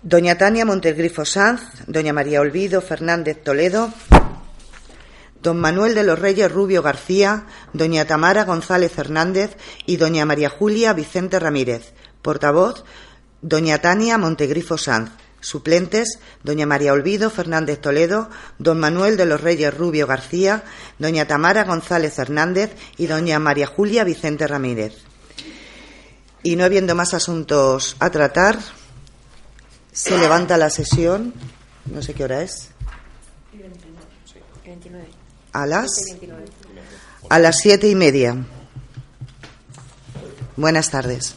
Doña 0.03 0.38
Tania 0.38 0.65
Montegrifo 0.65 1.23
Sanz, 1.23 1.62
doña 1.88 2.12
María 2.12 2.41
Olvido 2.41 2.81
Fernández 2.81 3.41
Toledo, 3.41 3.91
don 5.41 5.59
Manuel 5.59 5.95
de 5.95 6.03
los 6.03 6.19
Reyes 6.19 6.51
Rubio 6.51 6.81
García, 6.81 7.45
doña 7.71 8.03
Tamara 8.03 8.43
González 8.43 8.97
Hernández 8.97 9.55
y 9.85 9.95
doña 9.95 10.25
María 10.25 10.49
Julia 10.49 10.91
Vicente 10.91 11.39
Ramírez. 11.39 11.93
Portavoz, 12.21 12.83
doña 13.41 13.79
Tania 13.79 14.17
Montegrifo 14.17 14.77
Sanz. 14.77 15.12
Suplentes, 15.41 16.19
doña 16.43 16.65
María 16.65 16.93
Olvido 16.93 17.30
Fernández 17.30 17.80
Toledo, 17.80 18.30
don 18.58 18.80
Manuel 18.80 19.17
de 19.17 19.25
los 19.25 19.41
Reyes 19.41 19.73
Rubio 19.73 20.08
García, 20.08 20.63
doña 20.97 21.25
Tamara 21.25 21.63
González 21.63 22.17
Hernández 22.19 22.71
y 22.97 23.08
doña 23.08 23.39
María 23.39 23.67
Julia 23.67 24.04
Vicente 24.04 24.47
Ramírez. 24.47 24.95
Y 26.43 26.56
no 26.56 26.63
habiendo 26.63 26.95
más 26.95 27.13
asuntos 27.13 27.95
a 27.99 28.10
tratar, 28.10 28.60
se 29.91 30.17
levanta 30.17 30.58
la 30.58 30.69
sesión. 30.69 31.34
No 31.86 32.02
sé 32.02 32.13
qué 32.13 32.23
hora 32.23 32.41
es. 32.41 32.69
A 35.52 35.65
las, 35.65 35.89
a 37.30 37.39
las 37.39 37.58
siete 37.58 37.89
y 37.89 37.95
media. 37.95 38.38
Buenas 40.56 40.91
tardes. 40.91 41.36